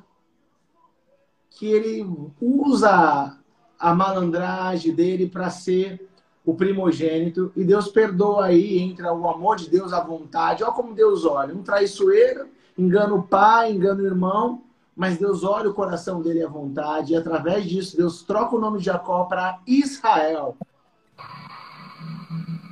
[1.49, 2.05] que ele
[2.39, 3.37] usa
[3.79, 6.06] a malandragem dele para ser
[6.47, 7.51] o primogênito.
[7.57, 10.63] E Deus perdoa aí, entra o amor de Deus à vontade.
[10.63, 11.53] Olha como Deus olha.
[11.53, 14.63] Um traiçoeiro, engana o pai, engana o irmão,
[14.95, 17.11] mas Deus olha o coração dele à vontade.
[17.11, 20.55] E através disso, Deus troca o nome de Jacó para Israel.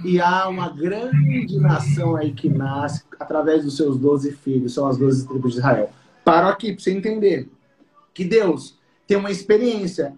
[0.05, 4.97] E há uma grande nação aí que nasce através dos seus doze filhos, são as
[4.97, 5.89] doze tribos de Israel.
[6.23, 7.49] Paro aqui para você entender
[8.13, 10.15] que Deus tem uma experiência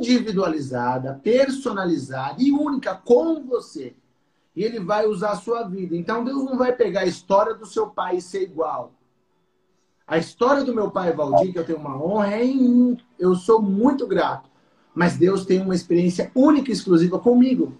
[0.00, 3.94] individualizada, personalizada e única com você.
[4.56, 5.94] E ele vai usar a sua vida.
[5.94, 8.92] Então Deus não vai pegar a história do seu pai e ser igual.
[10.06, 12.98] A história do meu pai Valdir, que eu tenho uma honra, é em mim.
[13.18, 14.50] Eu sou muito grato.
[14.92, 17.78] Mas Deus tem uma experiência única e exclusiva comigo.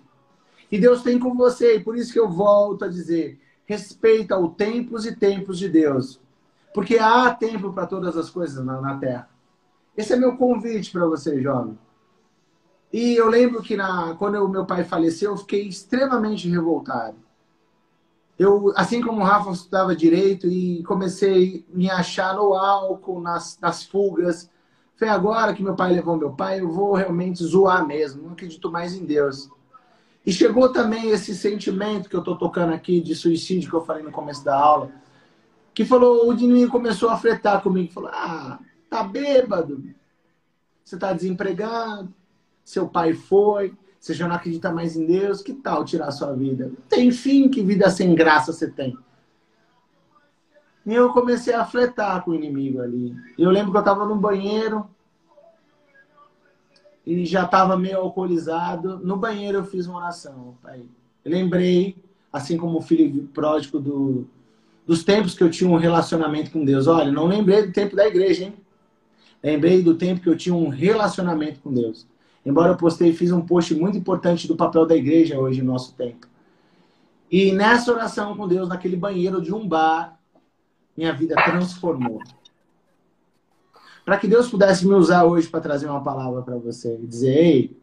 [0.70, 1.76] E Deus tem com você.
[1.76, 6.20] E por isso que eu volto a dizer: respeita os tempos e tempos de Deus.
[6.72, 9.28] Porque há tempo para todas as coisas na, na terra.
[9.96, 11.76] Esse é meu convite para você, jovem.
[12.92, 17.16] E eu lembro que na, quando meu pai faleceu, eu fiquei extremamente revoltado.
[18.38, 23.58] Eu, assim como o Rafa estudava direito e comecei a me achar no álcool, nas,
[23.60, 24.50] nas fugas.
[24.96, 28.22] Foi agora que meu pai levou meu pai, eu vou realmente zoar mesmo.
[28.22, 29.48] Não acredito mais em Deus.
[30.24, 34.02] E chegou também esse sentimento que eu estou tocando aqui de suicídio que eu falei
[34.02, 34.90] no começo da aula,
[35.72, 39.84] que falou, o Dininho começou a fretar comigo, falou: "Ah, tá bêbado.
[40.84, 42.12] Você tá desempregado,
[42.70, 46.72] seu pai foi, você já não acredita mais em Deus, que tal tirar sua vida?
[46.88, 48.96] Tem fim, que vida sem graça você tem?"
[50.86, 53.14] E eu comecei a fletar com o inimigo ali.
[53.38, 54.88] Eu lembro que eu estava no banheiro,
[57.06, 58.98] e já estava meio alcoolizado.
[58.98, 60.56] No banheiro eu fiz uma oração.
[60.62, 60.82] Pai.
[61.24, 61.96] lembrei,
[62.32, 64.26] assim como o filho pródigo do,
[64.86, 66.86] dos tempos que eu tinha um relacionamento com Deus.
[66.86, 68.54] Olha, não lembrei do tempo da igreja, hein?
[69.42, 72.06] Lembrei do tempo que eu tinha um relacionamento com Deus.
[72.44, 75.94] Embora eu postei, fiz um post muito importante do papel da igreja hoje no nosso
[75.94, 76.26] tempo.
[77.30, 80.18] E nessa oração com Deus, naquele banheiro de um bar,
[80.96, 82.20] minha vida transformou
[84.04, 87.36] para que Deus pudesse me usar hoje para trazer uma palavra para você e dizer:
[87.36, 87.80] ei,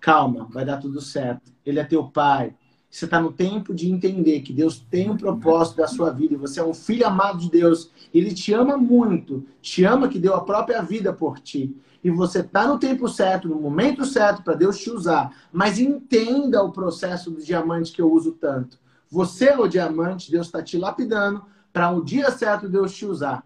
[0.00, 1.52] calma, vai dar tudo certo.
[1.64, 2.54] Ele é teu pai.
[2.94, 6.36] Você está no tempo de entender que Deus tem um propósito da sua vida e
[6.36, 7.90] você é um filho amado de Deus.
[8.14, 11.76] Ele te ama muito, te ama que deu a própria vida por ti.
[12.04, 15.36] E você está no tempo certo, no momento certo para Deus te usar.
[15.52, 18.78] Mas entenda o processo do diamante que eu uso tanto.
[19.10, 23.44] Você é o diamante, Deus está te lapidando para o dia certo Deus te usar.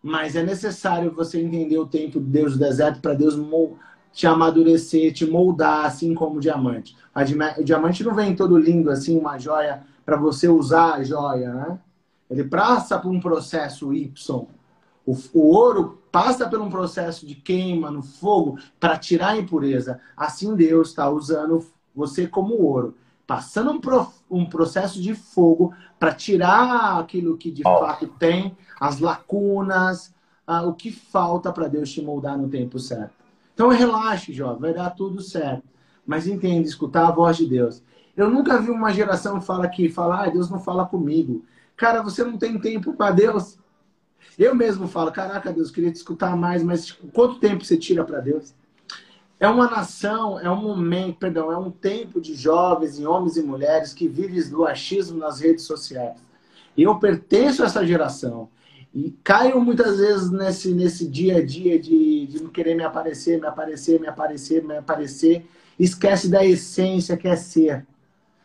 [0.00, 3.34] Mas é necessário você entender o tempo de Deus do deserto para Deus
[4.12, 6.96] te amadurecer, te moldar, assim como o diamante.
[7.58, 11.78] O diamante não vem todo lindo assim, uma joia, para você usar a joia, né?
[12.30, 14.46] Ele passa por um processo Y.
[15.04, 20.00] O, o ouro passa por um processo de queima no fogo para tirar a impureza.
[20.16, 22.96] Assim Deus está usando você como ouro,
[23.26, 29.00] passando um, pro, um processo de fogo para tirar aquilo que de fato tem as
[29.00, 30.14] lacunas,
[30.46, 33.19] ah, o que falta para Deus te moldar no tempo certo.
[33.60, 35.64] Então relaxe, jovem, vai dar tudo certo.
[36.06, 37.82] Mas entenda, escutar a voz de Deus.
[38.16, 41.44] Eu nunca vi uma geração fala que fala, ah, Deus não fala comigo.
[41.76, 43.58] Cara, você não tem tempo para Deus.
[44.38, 48.20] Eu mesmo falo, caraca, Deus, queria te escutar mais, mas quanto tempo você tira para
[48.20, 48.54] Deus?
[49.38, 53.42] É uma nação, é um momento, perdão, é um tempo de jovens e homens e
[53.42, 56.18] mulheres que vivem do achismo nas redes sociais.
[56.74, 58.48] E eu pertenço a essa geração.
[58.92, 63.40] E caio muitas vezes nesse, nesse dia a dia de, de não querer me aparecer,
[63.40, 65.48] me aparecer, me aparecer, me aparecer.
[65.78, 67.86] Esquece da essência que é ser.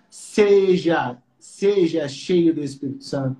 [0.09, 3.37] Seja, seja cheio do Espírito Santo.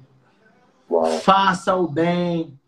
[0.90, 1.20] Uau.
[1.20, 2.60] Faça o bem.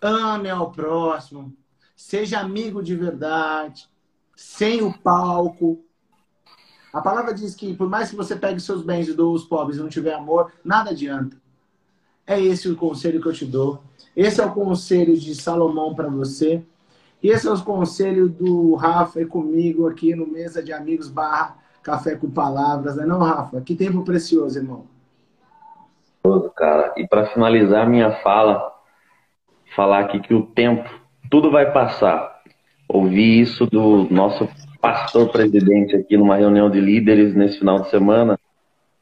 [0.00, 1.54] Ame ao próximo.
[1.94, 3.88] Seja amigo de verdade.
[4.34, 5.84] Sem o palco.
[6.92, 9.78] A palavra diz que por mais que você pegue seus bens e doe aos pobres
[9.78, 11.43] e não tiver amor, nada adianta.
[12.26, 13.82] É esse o conselho que eu te dou.
[14.16, 16.62] Esse é o conselho de Salomão para você.
[17.22, 21.56] E esse é o conselho do Rafa e comigo aqui no Mesa de Amigos barra
[21.82, 22.96] Café com Palavras.
[22.96, 23.60] Né não, Rafa?
[23.60, 24.86] Que tempo precioso, irmão.
[26.56, 26.94] Cara.
[26.96, 28.72] E para finalizar minha fala,
[29.76, 30.88] falar aqui que o tempo,
[31.30, 32.42] tudo vai passar.
[32.88, 34.48] Ouvi isso do nosso
[34.80, 38.38] pastor presidente aqui numa reunião de líderes nesse final de semana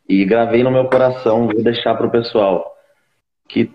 [0.09, 2.72] e gravei no meu coração, vou deixar para o pessoal
[3.53, 3.71] que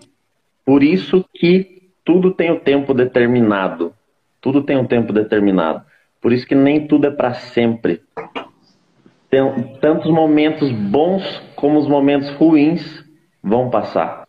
[0.66, 3.94] por isso que tudo tem o um tempo determinado.
[4.40, 5.82] Tudo tem um tempo determinado.
[6.20, 8.02] Por isso que nem tudo é para sempre.
[9.30, 9.40] Tem
[9.80, 11.22] tantos momentos bons
[11.54, 13.04] como os momentos ruins
[13.42, 14.26] vão passar.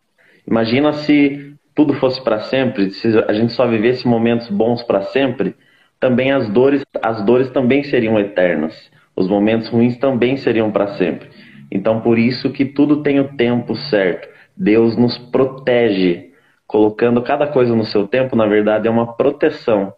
[0.47, 5.55] Imagina se tudo fosse para sempre, se a gente só vivesse momentos bons para sempre,
[5.99, 8.91] também as dores, as dores também seriam eternas.
[9.15, 11.27] Os momentos ruins também seriam para sempre.
[11.71, 14.38] Então por isso que tudo tem o tempo certo.
[14.60, 16.34] Deus nos protege,
[16.68, 19.93] colocando cada coisa no seu tempo, na verdade, é uma proteção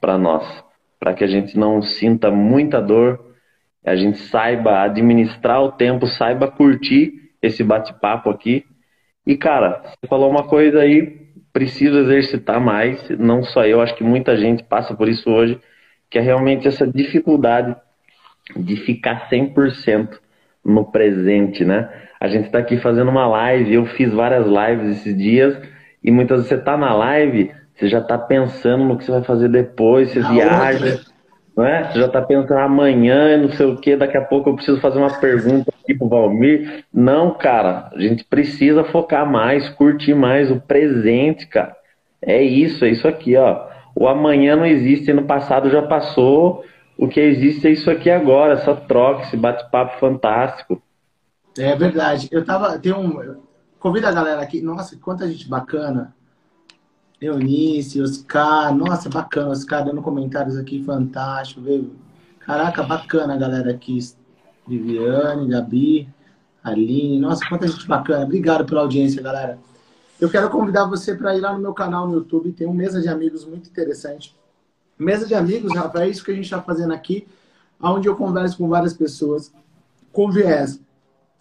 [0.00, 0.64] para nós,
[0.98, 3.34] para que a gente não sinta muita dor
[3.84, 8.64] a gente saiba administrar o tempo, saiba curtir esse bate-papo aqui.
[9.26, 11.20] E, cara, você falou uma coisa aí,
[11.52, 15.60] preciso exercitar mais, não só eu, acho que muita gente passa por isso hoje,
[16.08, 17.76] que é realmente essa dificuldade
[18.56, 20.18] de ficar 100%
[20.64, 21.90] no presente, né?
[22.24, 25.60] A gente está aqui fazendo uma live, eu fiz várias lives esses dias,
[26.02, 29.22] e muitas vezes você está na live, você já está pensando no que você vai
[29.22, 31.00] fazer depois, você viaja,
[31.54, 31.84] não é?
[31.84, 35.00] Você já está pensando amanhã, não sei o que, daqui a pouco eu preciso fazer
[35.00, 36.86] uma pergunta aqui pro Valmir.
[36.90, 41.76] Não, cara, a gente precisa focar mais, curtir mais o presente, cara.
[42.22, 43.66] É isso, é isso aqui, ó.
[43.94, 46.64] O amanhã não existe, no passado já passou.
[46.96, 50.80] O que existe é isso aqui agora, essa troca, esse bate-papo fantástico.
[51.58, 52.28] É verdade.
[52.30, 52.78] Eu tava.
[52.78, 53.36] Tem um.
[53.78, 54.60] Convida a galera aqui.
[54.60, 56.14] Nossa, quanta gente bacana.
[57.20, 58.74] Eunice, Oscar.
[58.74, 59.50] Nossa, bacana.
[59.50, 61.60] Oscar dando comentários aqui, fantástico.
[61.60, 61.94] Viu?
[62.40, 63.98] Caraca, bacana a galera aqui.
[64.66, 66.08] Viviane, Gabi,
[66.62, 67.20] Aline.
[67.20, 68.24] Nossa, quanta gente bacana.
[68.24, 69.58] Obrigado pela audiência, galera.
[70.20, 72.52] Eu quero convidar você para ir lá no meu canal no YouTube.
[72.52, 74.34] Tem uma mesa de amigos muito interessante.
[74.98, 77.26] Mesa de amigos, Rafa, é isso que a gente está fazendo aqui,
[77.80, 79.52] onde eu converso com várias pessoas
[80.12, 80.80] com viés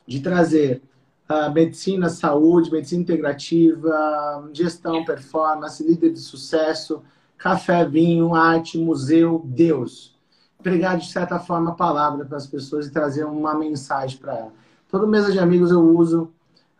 [0.05, 0.81] de trazer
[1.29, 7.01] uh, medicina, saúde, medicina integrativa, gestão, performance, líder de sucesso,
[7.37, 10.13] café, vinho, arte, museu, Deus.
[10.61, 14.53] Pregar, de certa forma, a palavra para as pessoas e trazer uma mensagem para elas.
[14.89, 16.31] Toda mesa de amigos eu uso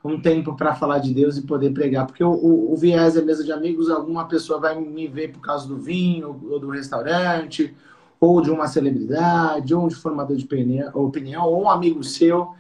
[0.04, 2.06] um tempo para falar de Deus e poder pregar.
[2.06, 5.40] Porque o, o, o, viés é mesa de amigos, alguma pessoa vai me ver por
[5.40, 7.74] causa do vinho, ou do restaurante,
[8.20, 10.48] ou de uma celebridade, ou de formador de
[10.94, 12.54] opinião, ou um amigo seu.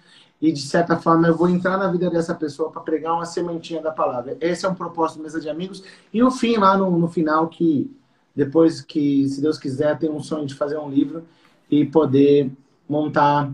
[0.44, 3.82] E, de certa forma, eu vou entrar na vida dessa pessoa para pregar uma sementinha
[3.82, 4.36] da palavra.
[4.41, 5.82] Esse é um propósito mesa de amigos.
[6.14, 7.89] E o fim, lá no, no final, que
[8.36, 11.24] depois que, se Deus quiser, tem um sonho de fazer um livro
[11.72, 12.52] e poder
[12.89, 13.50] montar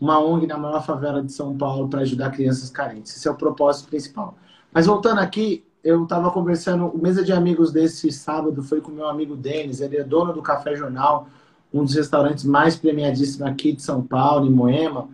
[0.00, 3.16] uma ONG na maior favela de São Paulo para ajudar crianças carentes.
[3.16, 4.36] Esse é o propósito principal.
[4.72, 9.06] Mas voltando aqui, eu estava conversando, o mesa de amigos desse sábado foi com meu
[9.06, 11.28] amigo Denis, ele é dono do Café Jornal,
[11.72, 15.08] um dos restaurantes mais premiadíssimos aqui de São Paulo, em Moema,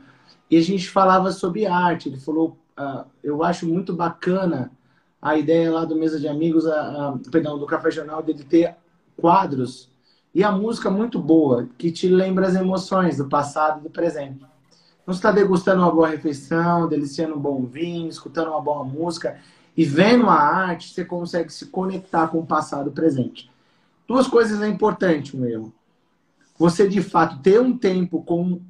[0.51, 2.09] e a gente falava sobre arte.
[2.09, 4.71] Ele falou, uh, eu acho muito bacana
[5.21, 8.77] a ideia lá do mesa de amigos, uh, uh, perdão, do Café Jornal, dele ter
[9.17, 9.91] quadros
[10.35, 14.37] e a música muito boa, que te lembra as emoções do passado e do presente.
[14.37, 14.49] Então,
[15.05, 19.39] você está degustando uma boa refeição, deliciando um bom vinho, escutando uma boa música
[19.77, 23.51] e vendo a arte, você consegue se conectar com o passado presente.
[24.07, 25.73] Duas coisas é importante, meu.
[26.59, 28.25] Você, de fato, ter um tempo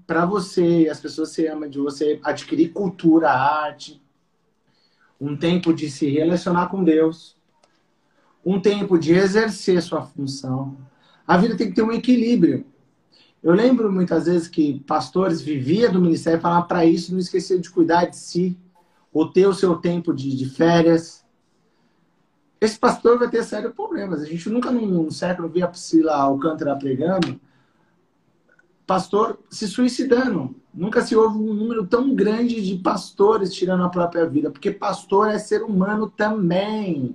[0.07, 4.03] para você, as pessoas se amam, de você adquirir cultura, arte,
[5.19, 7.35] um tempo de se relacionar com Deus,
[8.45, 10.77] um tempo de exercer sua função.
[11.27, 12.67] A vida tem que ter um equilíbrio.
[13.43, 17.59] Eu lembro muitas vezes que pastores viviam do ministério e falavam para isso, não esquecer
[17.59, 18.57] de cuidar de si,
[19.13, 21.25] ou ter o seu tempo de, de férias.
[22.61, 24.21] Esse pastor vai ter sérios problemas.
[24.21, 27.41] A gente nunca, num século, via a Priscila Alcântara pregando,
[28.89, 30.57] pastor se suicidando.
[30.73, 35.29] Nunca se houve um número tão grande de pastores tirando a própria vida, porque pastor
[35.29, 37.15] é ser humano também.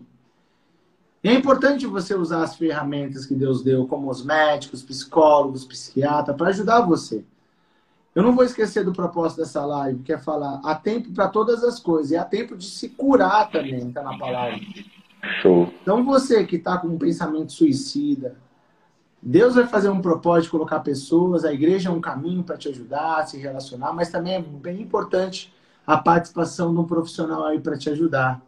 [1.24, 6.38] E é importante você usar as ferramentas que Deus deu, como os médicos, psicólogos, psiquiatras,
[6.38, 7.26] para ajudar você.
[8.14, 11.64] Eu não vou esquecer do propósito dessa live, que é falar há tempo para todas
[11.64, 14.60] as coisas, e há tempo de se curar também, está na palavra.
[15.42, 15.74] Show.
[15.82, 18.36] Então você que está com um pensamento suicida,
[19.26, 22.68] Deus vai fazer um propósito de colocar pessoas, a igreja é um caminho para te
[22.68, 25.54] ajudar a se relacionar, mas também é bem importante
[25.88, 28.42] a participação de um profissional aí para te ajudar.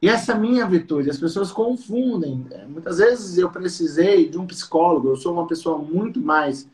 [0.00, 2.44] E essa minha virtude, as pessoas confundem.
[2.50, 2.66] Né?
[2.68, 6.68] Muitas vezes eu precisei de um psicólogo, eu sou uma pessoa muito mais.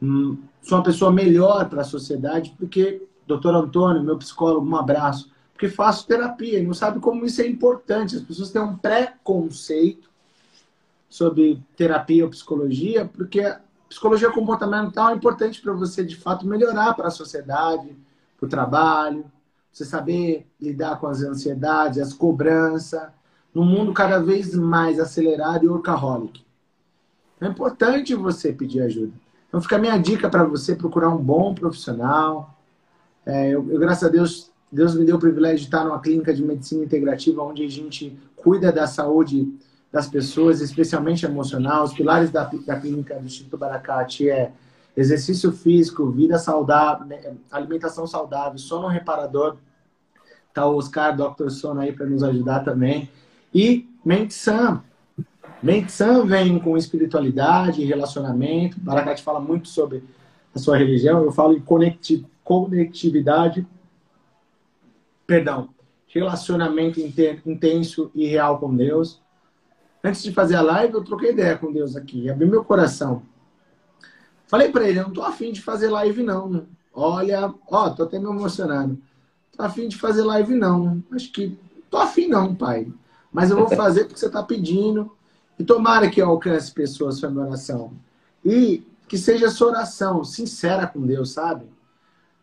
[0.00, 5.30] Hum, sou uma pessoa melhor para a sociedade, porque, doutor Antônio, meu psicólogo, um abraço,
[5.54, 8.16] porque faço terapia e não sabe como isso é importante.
[8.16, 10.12] As pessoas têm um preconceito
[11.14, 13.40] sobre terapia ou psicologia, porque
[13.88, 17.96] psicologia comportamental é importante para você, de fato, melhorar para a sociedade,
[18.36, 19.24] para o trabalho,
[19.70, 23.00] você saber lidar com as ansiedades, as cobranças,
[23.54, 26.44] num mundo cada vez mais acelerado e workaholic.
[27.40, 29.12] É importante você pedir ajuda.
[29.48, 32.58] Então fica a minha dica para você procurar um bom profissional.
[33.24, 36.34] É, eu, eu, graças a Deus, Deus me deu o privilégio de estar numa clínica
[36.34, 39.48] de medicina integrativa onde a gente cuida da saúde
[39.94, 41.84] das pessoas, especialmente emocional.
[41.84, 44.50] Os pilares da, da clínica do Instituto Baracate é
[44.96, 49.56] exercício físico, vida saudável, né, alimentação saudável, sono reparador.
[50.52, 51.48] Tá o Oscar, Dr.
[51.48, 53.08] Sono aí para nos ajudar também.
[53.54, 54.82] E mente sã.
[55.62, 58.80] Mente sã vem com espiritualidade, relacionamento.
[58.80, 60.02] Baracate fala muito sobre
[60.52, 63.66] a sua religião, eu falo em conecti conectividade,
[65.26, 65.70] perdão,
[66.08, 69.23] relacionamento intenso e real com Deus.
[70.04, 73.22] Antes de fazer a live, eu troquei ideia com Deus aqui, abri meu coração.
[74.46, 76.66] Falei para ele, eu não tô afim de fazer live não.
[76.92, 78.98] Olha, ó, tô até me emocionando.
[79.56, 81.02] Tô afim de fazer live não.
[81.10, 81.58] Acho que
[81.90, 82.86] tô afim não, pai.
[83.32, 85.10] Mas eu vou fazer porque você tá pedindo.
[85.58, 87.92] E tomara que eu alcance pessoas com a minha oração.
[88.44, 91.64] E que seja sua oração sincera com Deus, sabe?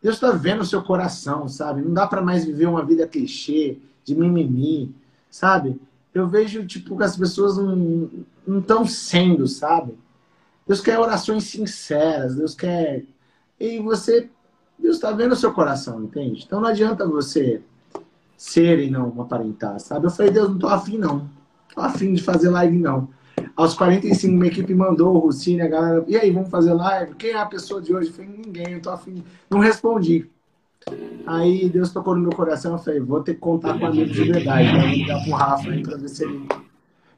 [0.02, 1.84] Deus está vendo o seu coração, sabe?
[1.84, 4.96] Não dá para mais viver uma vida clichê, de mimimi,
[5.30, 5.80] sabe?
[6.14, 9.94] Eu vejo, tipo, que as pessoas não estão sendo, sabe?
[10.68, 13.04] Deus quer orações sinceras, Deus quer.
[13.60, 14.30] E você.
[14.78, 16.44] Deus está vendo o seu coração, entende?
[16.46, 17.62] Então não adianta você
[18.36, 20.08] ser e não aparentar, sabe?
[20.08, 21.30] Eu falei, Deus, não tô afim, não.
[21.74, 23.08] Tô afim de fazer live, não.
[23.56, 27.16] Aos 45, minha equipe mandou o Rucine, a galera, e aí, vamos fazer live?
[27.16, 28.10] Quem é a pessoa de hoje?
[28.10, 29.24] Eu falei, ninguém, eu tô afim.
[29.50, 30.30] Não respondi.
[31.26, 34.24] Aí Deus tocou no meu coração, eu falei, vou ter que contar com amigo de
[34.24, 34.72] verdade.
[34.72, 34.80] Né?
[34.80, 36.48] Vou ligar pro Rafa aí pra ver se ele.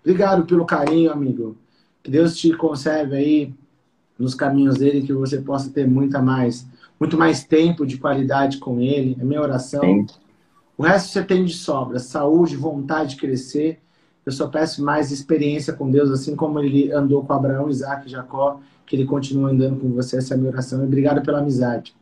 [0.01, 1.57] Obrigado pelo carinho, amigo.
[2.01, 3.53] Que Deus te conserve aí
[4.19, 6.67] nos caminhos dele, que você possa ter muita mais,
[6.99, 9.17] muito mais tempo de qualidade com ele.
[9.19, 9.81] É minha oração.
[9.81, 10.05] Sim.
[10.77, 13.79] O resto você tem de sobra, saúde, vontade de crescer
[14.25, 18.11] eu só peço mais experiência com Deus, assim como ele andou com Abraão, Isaac e
[18.11, 20.17] Jacó, que ele continue andando com você.
[20.17, 20.81] Essa é a minha oração.
[20.81, 21.93] E obrigado pela amizade.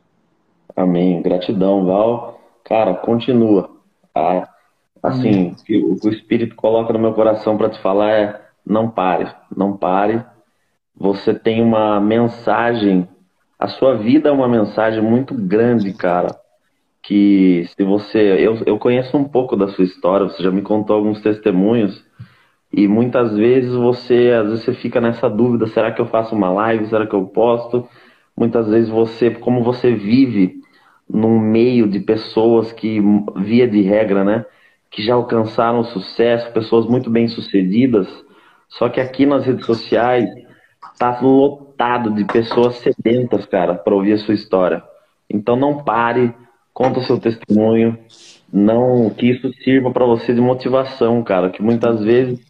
[0.76, 1.22] Amém.
[1.22, 2.40] Gratidão, Val.
[2.64, 3.70] Cara, continua.
[4.12, 4.48] Tá?
[5.02, 9.32] Assim, o que o Espírito coloca no meu coração para te falar é: não pare,
[9.54, 10.24] não pare.
[10.94, 13.08] Você tem uma mensagem,
[13.58, 16.42] a sua vida é uma mensagem muito grande, cara
[17.02, 18.18] que se você.
[18.18, 22.02] Eu, eu conheço um pouco da sua história, você já me contou alguns testemunhos,
[22.72, 26.50] e muitas vezes você, às vezes você fica nessa dúvida, será que eu faço uma
[26.50, 27.86] live, será que eu posto?
[28.36, 30.61] Muitas vezes você, como você vive
[31.12, 32.98] num meio de pessoas que,
[33.36, 34.46] via de regra, né,
[34.90, 38.08] que já alcançaram sucesso, pessoas muito bem sucedidas,
[38.68, 40.26] só que aqui nas redes sociais
[40.98, 44.82] tá lotado de pessoas sedentas, cara, para ouvir a sua história.
[45.28, 46.34] Então não pare,
[46.72, 47.98] conta o seu testemunho,
[48.50, 52.40] não que isso sirva para você de motivação, cara, que muitas vezes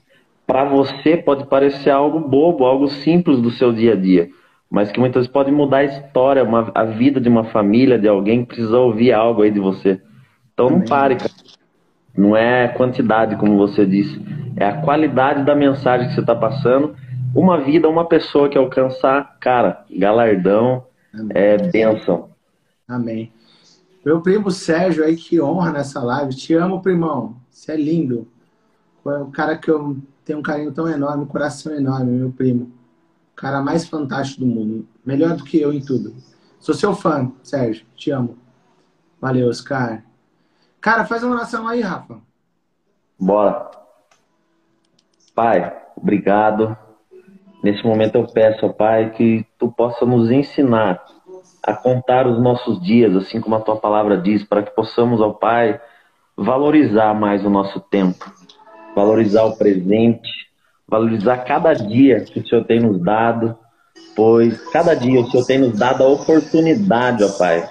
[0.47, 4.29] para você pode parecer algo bobo, algo simples do seu dia a dia,
[4.73, 8.09] mas que muitas vezes pode mudar a história, uma, a vida de uma família, de
[8.09, 10.01] alguém que precisa ouvir algo aí de você.
[10.55, 11.31] Então não pare, cara.
[12.17, 14.19] Não é quantidade, como você disse,
[14.57, 16.97] é a qualidade da mensagem que você está passando.
[17.35, 21.29] Uma vida, uma pessoa que alcançar, cara, galardão, Amém.
[21.35, 22.31] é bênção.
[22.89, 23.31] Amém.
[24.03, 26.35] Meu primo Sérgio aí, que honra nessa live.
[26.35, 27.37] Te amo, primão.
[27.51, 28.27] Você é lindo.
[29.07, 32.73] É o cara que eu tenho um carinho tão enorme, um coração enorme, meu primo.
[33.35, 34.87] Cara mais fantástico do mundo.
[35.05, 36.15] Melhor do que eu em tudo.
[36.61, 37.87] Sou seu fã, Sérgio.
[37.97, 38.39] Te amo.
[39.21, 40.05] Valeu, Oscar.
[40.81, 42.21] Cara, faz uma oração aí, Rafa.
[43.19, 43.71] Bora.
[45.35, 46.77] Pai, obrigado.
[47.63, 51.03] Nesse momento eu peço, Pai, que tu possa nos ensinar
[51.63, 55.31] a contar os nossos dias, assim como a tua palavra diz, para que possamos, ó
[55.31, 55.81] Pai,
[56.37, 58.25] valorizar mais o nosso tempo,
[58.97, 60.29] valorizar o presente,
[60.93, 63.57] valorizar cada dia que o Senhor tem nos dado,
[64.15, 67.67] pois cada dia o Senhor tem nos dado a oportunidade, ó Pai,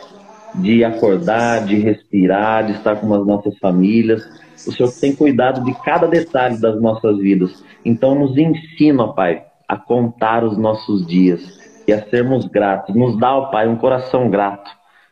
[0.55, 4.28] de acordar, de respirar, de estar com as nossas famílias.
[4.67, 7.63] O Senhor tem cuidado de cada detalhe das nossas vidas.
[7.86, 12.95] Então nos ensina, ó Pai, a contar os nossos dias e a sermos gratos.
[12.95, 14.72] Nos dá, ó Pai, um coração grato,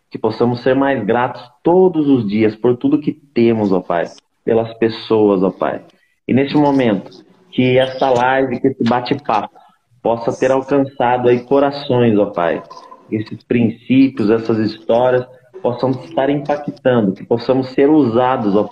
[0.10, 4.06] que possamos ser mais gratos todos os dias por tudo que temos, ó Pai,
[4.44, 5.84] pelas pessoas, ó Pai.
[6.28, 7.29] E neste momento,
[7.60, 9.54] que esta live, que esse bate-papo,
[10.02, 12.64] possa ter alcançado aí corações, ó Pai.
[13.12, 15.28] Esses princípios, essas histórias
[15.62, 18.70] possam estar impactando, que possamos ser usados ó,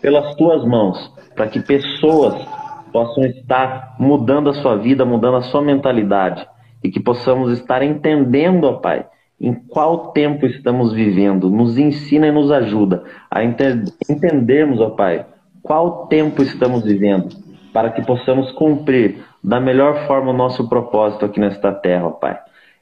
[0.00, 2.42] pelas tuas mãos, para que pessoas
[2.90, 6.48] possam estar mudando a sua vida, mudando a sua mentalidade
[6.82, 9.04] e que possamos estar entendendo, ó Pai,
[9.38, 11.50] em qual tempo estamos vivendo.
[11.50, 15.26] Nos ensina e nos ajuda a entendermos, ó Pai,
[15.62, 17.41] qual tempo estamos vivendo,
[17.72, 22.38] para que possamos cumprir da melhor forma o nosso propósito aqui nesta terra, Pai.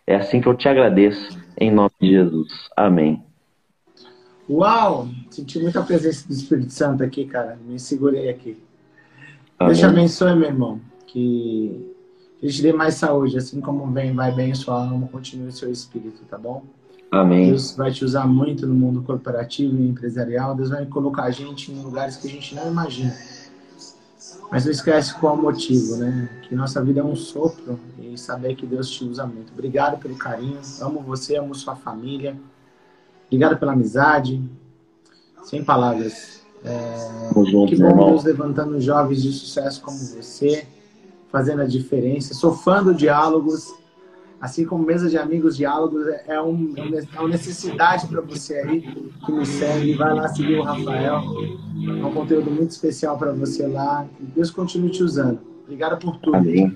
[0.07, 2.69] É assim que eu te agradeço, em nome de Jesus.
[2.77, 3.23] Amém.
[4.49, 5.07] Uau!
[5.31, 7.57] Senti muita presença do Espírito Santo aqui, cara.
[7.65, 8.61] Me segurei aqui.
[9.59, 9.73] Amém.
[9.73, 10.81] Deus te abençoe, meu irmão.
[11.07, 11.95] Que
[12.43, 15.71] Deus te dê mais saúde, assim como vem, vai bem sua alma, continue o seu
[15.71, 16.65] espírito, tá bom?
[17.11, 17.49] Amém.
[17.49, 20.55] Deus vai te usar muito no mundo corporativo e empresarial.
[20.55, 23.15] Deus vai colocar a gente em lugares que a gente não imagina.
[24.51, 26.29] Mas não esquece qual o motivo, né?
[26.43, 29.53] Que nossa vida é um sopro e saber que Deus te usa muito.
[29.53, 30.59] Obrigado pelo carinho.
[30.81, 32.37] Amo você, amo sua família.
[33.27, 34.43] Obrigado pela amizade.
[35.45, 36.41] Sem palavras.
[36.65, 37.31] É...
[37.47, 40.67] junto, que bom Deus levantando jovens de sucesso como você,
[41.31, 42.35] fazendo a diferença.
[42.35, 43.73] Sou fã do Diálogos.
[44.41, 49.33] Assim como Mesa de Amigos Diálogos é, um, é uma necessidade para você aí que
[49.33, 49.95] me segue.
[49.95, 51.23] Vai lá seguir o Rafael.
[51.87, 54.07] É um conteúdo muito especial para você lá.
[54.19, 55.41] Deus continue te usando.
[55.65, 56.37] Obrigado por tudo.
[56.37, 56.75] Amém.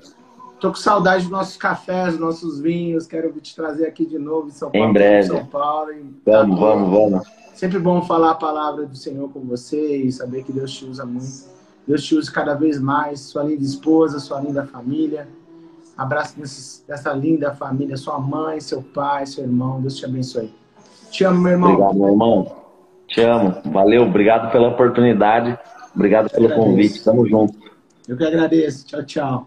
[0.61, 3.07] Tô com saudade dos nossos cafés, dos nossos vinhos.
[3.07, 4.87] Quero te trazer aqui de novo em São Paulo.
[4.87, 5.29] Em breve.
[5.29, 5.91] São Paulo.
[6.25, 7.27] Vamos, vamos, vamos.
[7.55, 11.07] Sempre bom falar a palavra do Senhor com você e saber que Deus te usa
[11.07, 11.55] muito.
[11.87, 13.21] Deus te usa cada vez mais.
[13.21, 15.29] Sua linda esposa, sua linda família.
[15.97, 16.37] Abraço
[16.87, 19.81] dessa linda família, sua mãe, seu pai, seu irmão.
[19.81, 20.53] Deus te abençoe.
[21.11, 21.71] Te amo, meu irmão.
[21.73, 22.57] Obrigado, meu irmão.
[23.07, 23.55] Te amo.
[23.67, 25.57] Valeu, obrigado pela oportunidade.
[25.95, 27.03] Obrigado pelo convite.
[27.05, 27.55] Tamo junto.
[28.09, 28.85] Eu que agradeço.
[28.87, 29.47] Tchau, tchau.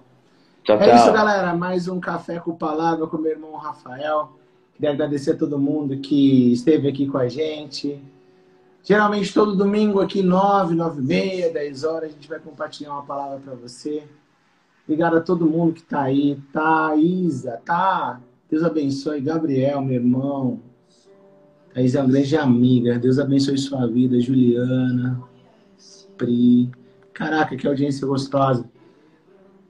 [0.64, 0.95] Tchau, É tchau.
[0.95, 1.54] isso, galera.
[1.54, 4.32] Mais um Café com Palavra com meu irmão Rafael.
[4.74, 8.02] Queria agradecer a todo mundo que esteve aqui com a gente.
[8.84, 13.04] Geralmente, todo domingo aqui, 9, 9 e meia, 10 horas, a gente vai compartilhar uma
[13.04, 14.04] palavra para você.
[14.88, 16.40] Obrigado a todo mundo que está aí.
[16.54, 18.22] Tá, Isa, tá.
[18.50, 19.20] Deus abençoe.
[19.20, 20.62] Gabriel, meu irmão.
[21.74, 22.98] Thaís é uma grande amiga.
[22.98, 24.18] Deus abençoe sua vida.
[24.22, 25.22] Juliana,
[26.18, 26.72] Pri.
[27.14, 28.64] Caraca, que audiência gostosa.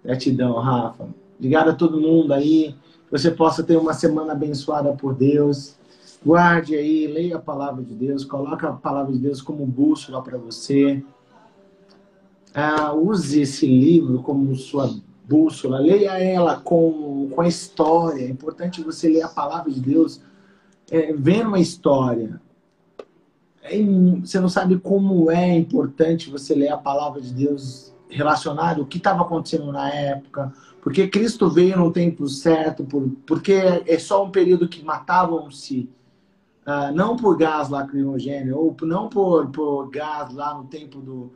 [0.06, 1.10] Gratidão, Rafa.
[1.40, 2.76] Obrigado a todo mundo aí.
[3.06, 5.76] Que você possa ter uma semana abençoada por Deus.
[6.24, 10.38] Guarde aí, leia a palavra de Deus, coloque a palavra de Deus como bússola para
[10.38, 11.04] você.
[12.54, 14.94] Ah, use esse livro como sua
[15.28, 18.24] bússola, leia ela com, com a história.
[18.24, 20.22] É importante você ler a palavra de Deus
[20.90, 22.42] é, vendo uma história.
[23.62, 23.78] É,
[24.22, 28.98] você não sabe como é importante você ler a palavra de Deus relacionado o que
[28.98, 33.54] estava acontecendo na época, porque Cristo veio no tempo certo, por, porque
[33.86, 35.90] é só um período que matavam-se,
[36.66, 41.34] uh, não por gás lacrimogêneo, ou não por, por gás lá no tempo do,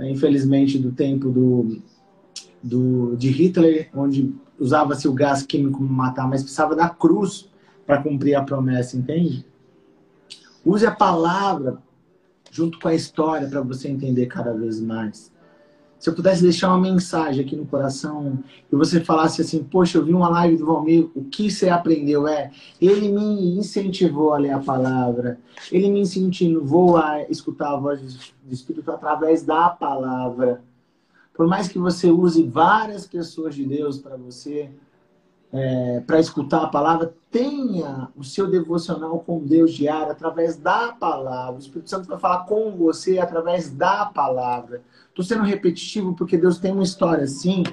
[0.00, 1.80] infelizmente, do tempo do,
[2.62, 7.48] do, de Hitler, onde usava-se o gás químico para matar, mas precisava da cruz
[7.86, 9.44] para cumprir a promessa, entende?
[10.64, 11.78] Use a palavra
[12.50, 15.32] junto com a história para você entender cada vez mais.
[15.98, 18.38] Se eu pudesse deixar uma mensagem aqui no coração
[18.72, 22.26] e você falasse assim, poxa, eu vi uma live do Valmir, o que você aprendeu
[22.26, 22.50] é,
[22.80, 25.38] ele me incentivou a ler a palavra,
[25.70, 30.62] ele me incentivou a escutar a voz do Espírito através da palavra.
[31.40, 34.68] Por mais que você use várias pessoas de Deus para você,
[35.50, 41.54] é, para escutar a palavra, tenha o seu devocional com Deus diário através da palavra.
[41.54, 44.82] O Espírito Santo vai falar com você através da palavra.
[45.08, 47.64] Estou sendo repetitivo porque Deus tem uma história assim,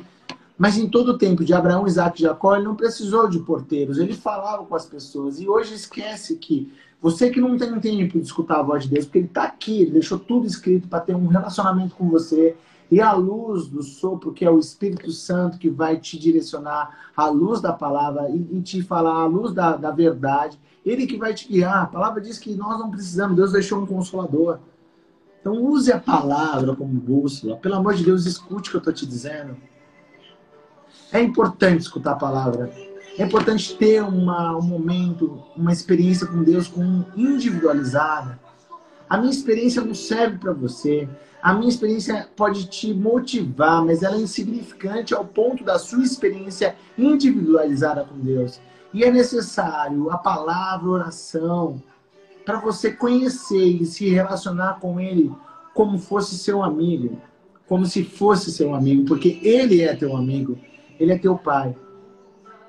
[0.57, 3.97] mas em todo o tempo de Abraão, Isaac e Jacó, ele não precisou de porteiros,
[3.97, 5.41] ele falava com as pessoas.
[5.41, 9.03] E hoje esquece que você que não tem tempo de escutar a voz de Deus,
[9.03, 12.55] porque ele está aqui, ele deixou tudo escrito para ter um relacionamento com você,
[12.89, 17.27] e a luz do sopro, que é o Espírito Santo que vai te direcionar, a
[17.27, 21.33] luz da palavra e, e te falar a luz da, da verdade, ele que vai
[21.33, 21.83] te guiar.
[21.83, 24.59] A palavra diz que nós não precisamos, Deus deixou um consolador.
[25.39, 27.57] Então use a palavra como bússola.
[27.57, 29.57] Pelo amor de Deus, escute o que eu estou te dizendo.
[31.11, 32.71] É importante escutar a palavra.
[33.17, 38.39] É importante ter uma, um momento, uma experiência com Deus com individualizada.
[39.09, 41.07] A minha experiência não serve para você.
[41.41, 46.75] A minha experiência pode te motivar, mas ela é insignificante ao ponto da sua experiência
[46.97, 48.59] individualizada com Deus.
[48.93, 51.81] E é necessário a palavra, a oração,
[52.45, 55.31] para você conhecer e se relacionar com Ele
[55.73, 57.21] como fosse seu amigo,
[57.67, 60.57] como se fosse seu amigo, porque Ele é teu amigo,
[60.99, 61.75] Ele é teu Pai.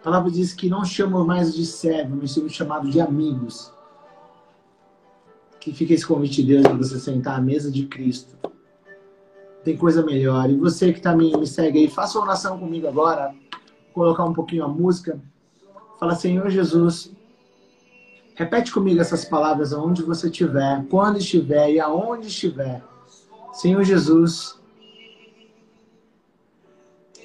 [0.01, 3.73] A palavra diz que não chamam mais de servo, mas somos chamados de amigos.
[5.61, 8.37] Que fica esse convite de Deus de você sentar à mesa de Cristo.
[9.65, 10.49] Tem coisa melhor.
[10.51, 13.35] E você que tá me, me segue aí, faça uma oração comigo agora.
[13.93, 15.21] Colocar um pouquinho a música.
[15.99, 17.13] Fala, Senhor Jesus,
[18.35, 22.85] repete comigo essas palavras aonde você estiver, quando estiver e aonde estiver.
[23.53, 24.57] Senhor Jesus,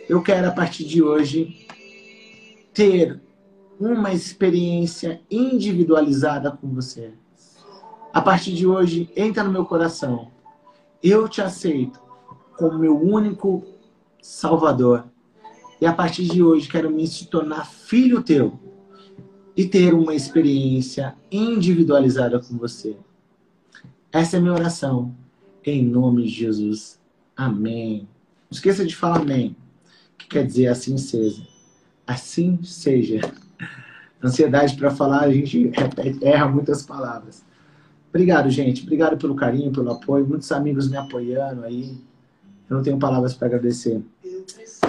[0.09, 1.67] eu quero a partir de hoje
[2.73, 3.21] ter
[3.79, 7.13] uma experiência individualizada com você.
[8.13, 10.31] A partir de hoje, entra no meu coração.
[11.01, 11.99] Eu te aceito
[12.55, 13.65] como meu único
[14.21, 15.05] Salvador.
[15.81, 18.59] E a partir de hoje, quero me tornar filho teu
[19.57, 22.95] e ter uma experiência individualizada com você.
[24.11, 25.13] Essa é minha oração.
[25.65, 26.99] Em nome de Jesus.
[27.35, 28.07] Amém.
[28.51, 29.55] esqueça de falar amém,
[30.19, 31.47] que quer dizer assim seja.
[32.05, 33.21] Assim seja.
[34.23, 37.43] Ansiedade para falar, a gente repete, erra muitas palavras.
[38.13, 38.83] Obrigado, gente.
[38.83, 40.27] Obrigado pelo carinho, pelo apoio.
[40.27, 41.97] Muitos amigos me apoiando aí.
[42.69, 44.03] Eu não tenho palavras para agradecer.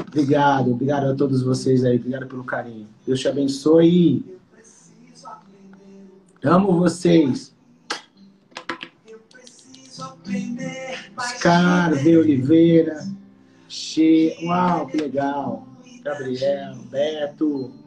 [0.07, 1.97] Obrigado, obrigado a todos vocês aí.
[1.97, 2.87] Obrigado pelo carinho.
[3.07, 4.22] Deus te abençoe.
[6.45, 7.55] Amo vocês.
[11.16, 12.18] Oscar V.
[12.18, 13.09] Oliveira.
[13.66, 14.37] Che...
[14.43, 15.66] Uau, que legal.
[16.03, 17.84] Gabriel, Beto.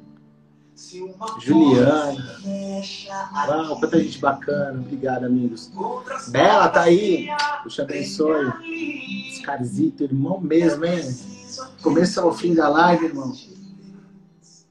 [1.40, 2.40] Juliana.
[3.48, 4.80] Uau, quanta gente bacana.
[4.80, 5.72] Obrigado, amigos.
[6.28, 7.28] Bela, tá aí.
[7.64, 8.48] Deus te abençoe.
[9.32, 11.02] Oscarzito, irmão mesmo, hein?
[11.82, 13.34] Começo ao fim da live, irmão.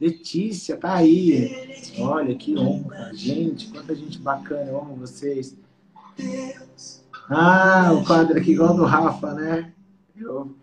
[0.01, 1.83] Letícia, tá aí.
[1.99, 3.11] Olha que honra.
[3.13, 4.71] Gente, quanta gente bacana.
[4.71, 5.57] Eu amo vocês.
[7.29, 9.73] Ah, o quadro aqui igual do Rafa, né?
[10.17, 10.55] Eu,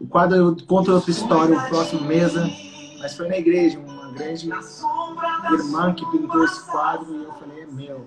[0.00, 2.50] o quadro eu conto outra história, o próximo mesa,
[2.98, 4.50] mas foi na igreja, uma grande
[5.52, 8.06] irmã que pintou esse quadro e eu falei, é meu.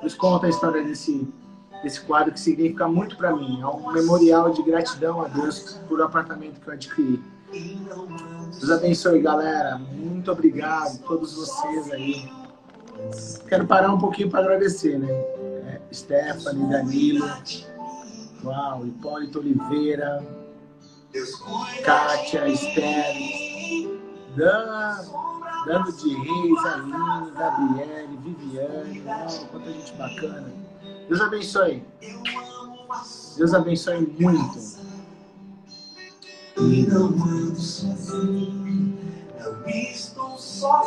[0.00, 1.28] Eles contam a história desse,
[1.82, 3.60] desse quadro que significa muito para mim.
[3.60, 7.22] É um memorial de gratidão a Deus por o apartamento que eu adquiri.
[7.52, 9.78] Deus abençoe, galera.
[9.78, 12.30] Muito obrigado a todos vocês aí.
[13.48, 15.08] Quero parar um pouquinho para agradecer, né?
[15.10, 17.26] É, Stephanie, Danilo,
[18.42, 20.24] uau, Hipólito Oliveira,
[21.84, 23.14] Kátia, Esther,
[24.36, 25.04] Dan,
[25.66, 30.52] Dano de Reis, Aline, Gabriele, Viviane, uau, quanta gente bacana.
[31.08, 31.82] Deus abençoe.
[33.38, 34.58] Deus abençoe muito.
[36.58, 38.98] E não ando sozinho,
[39.38, 40.82] não estou só.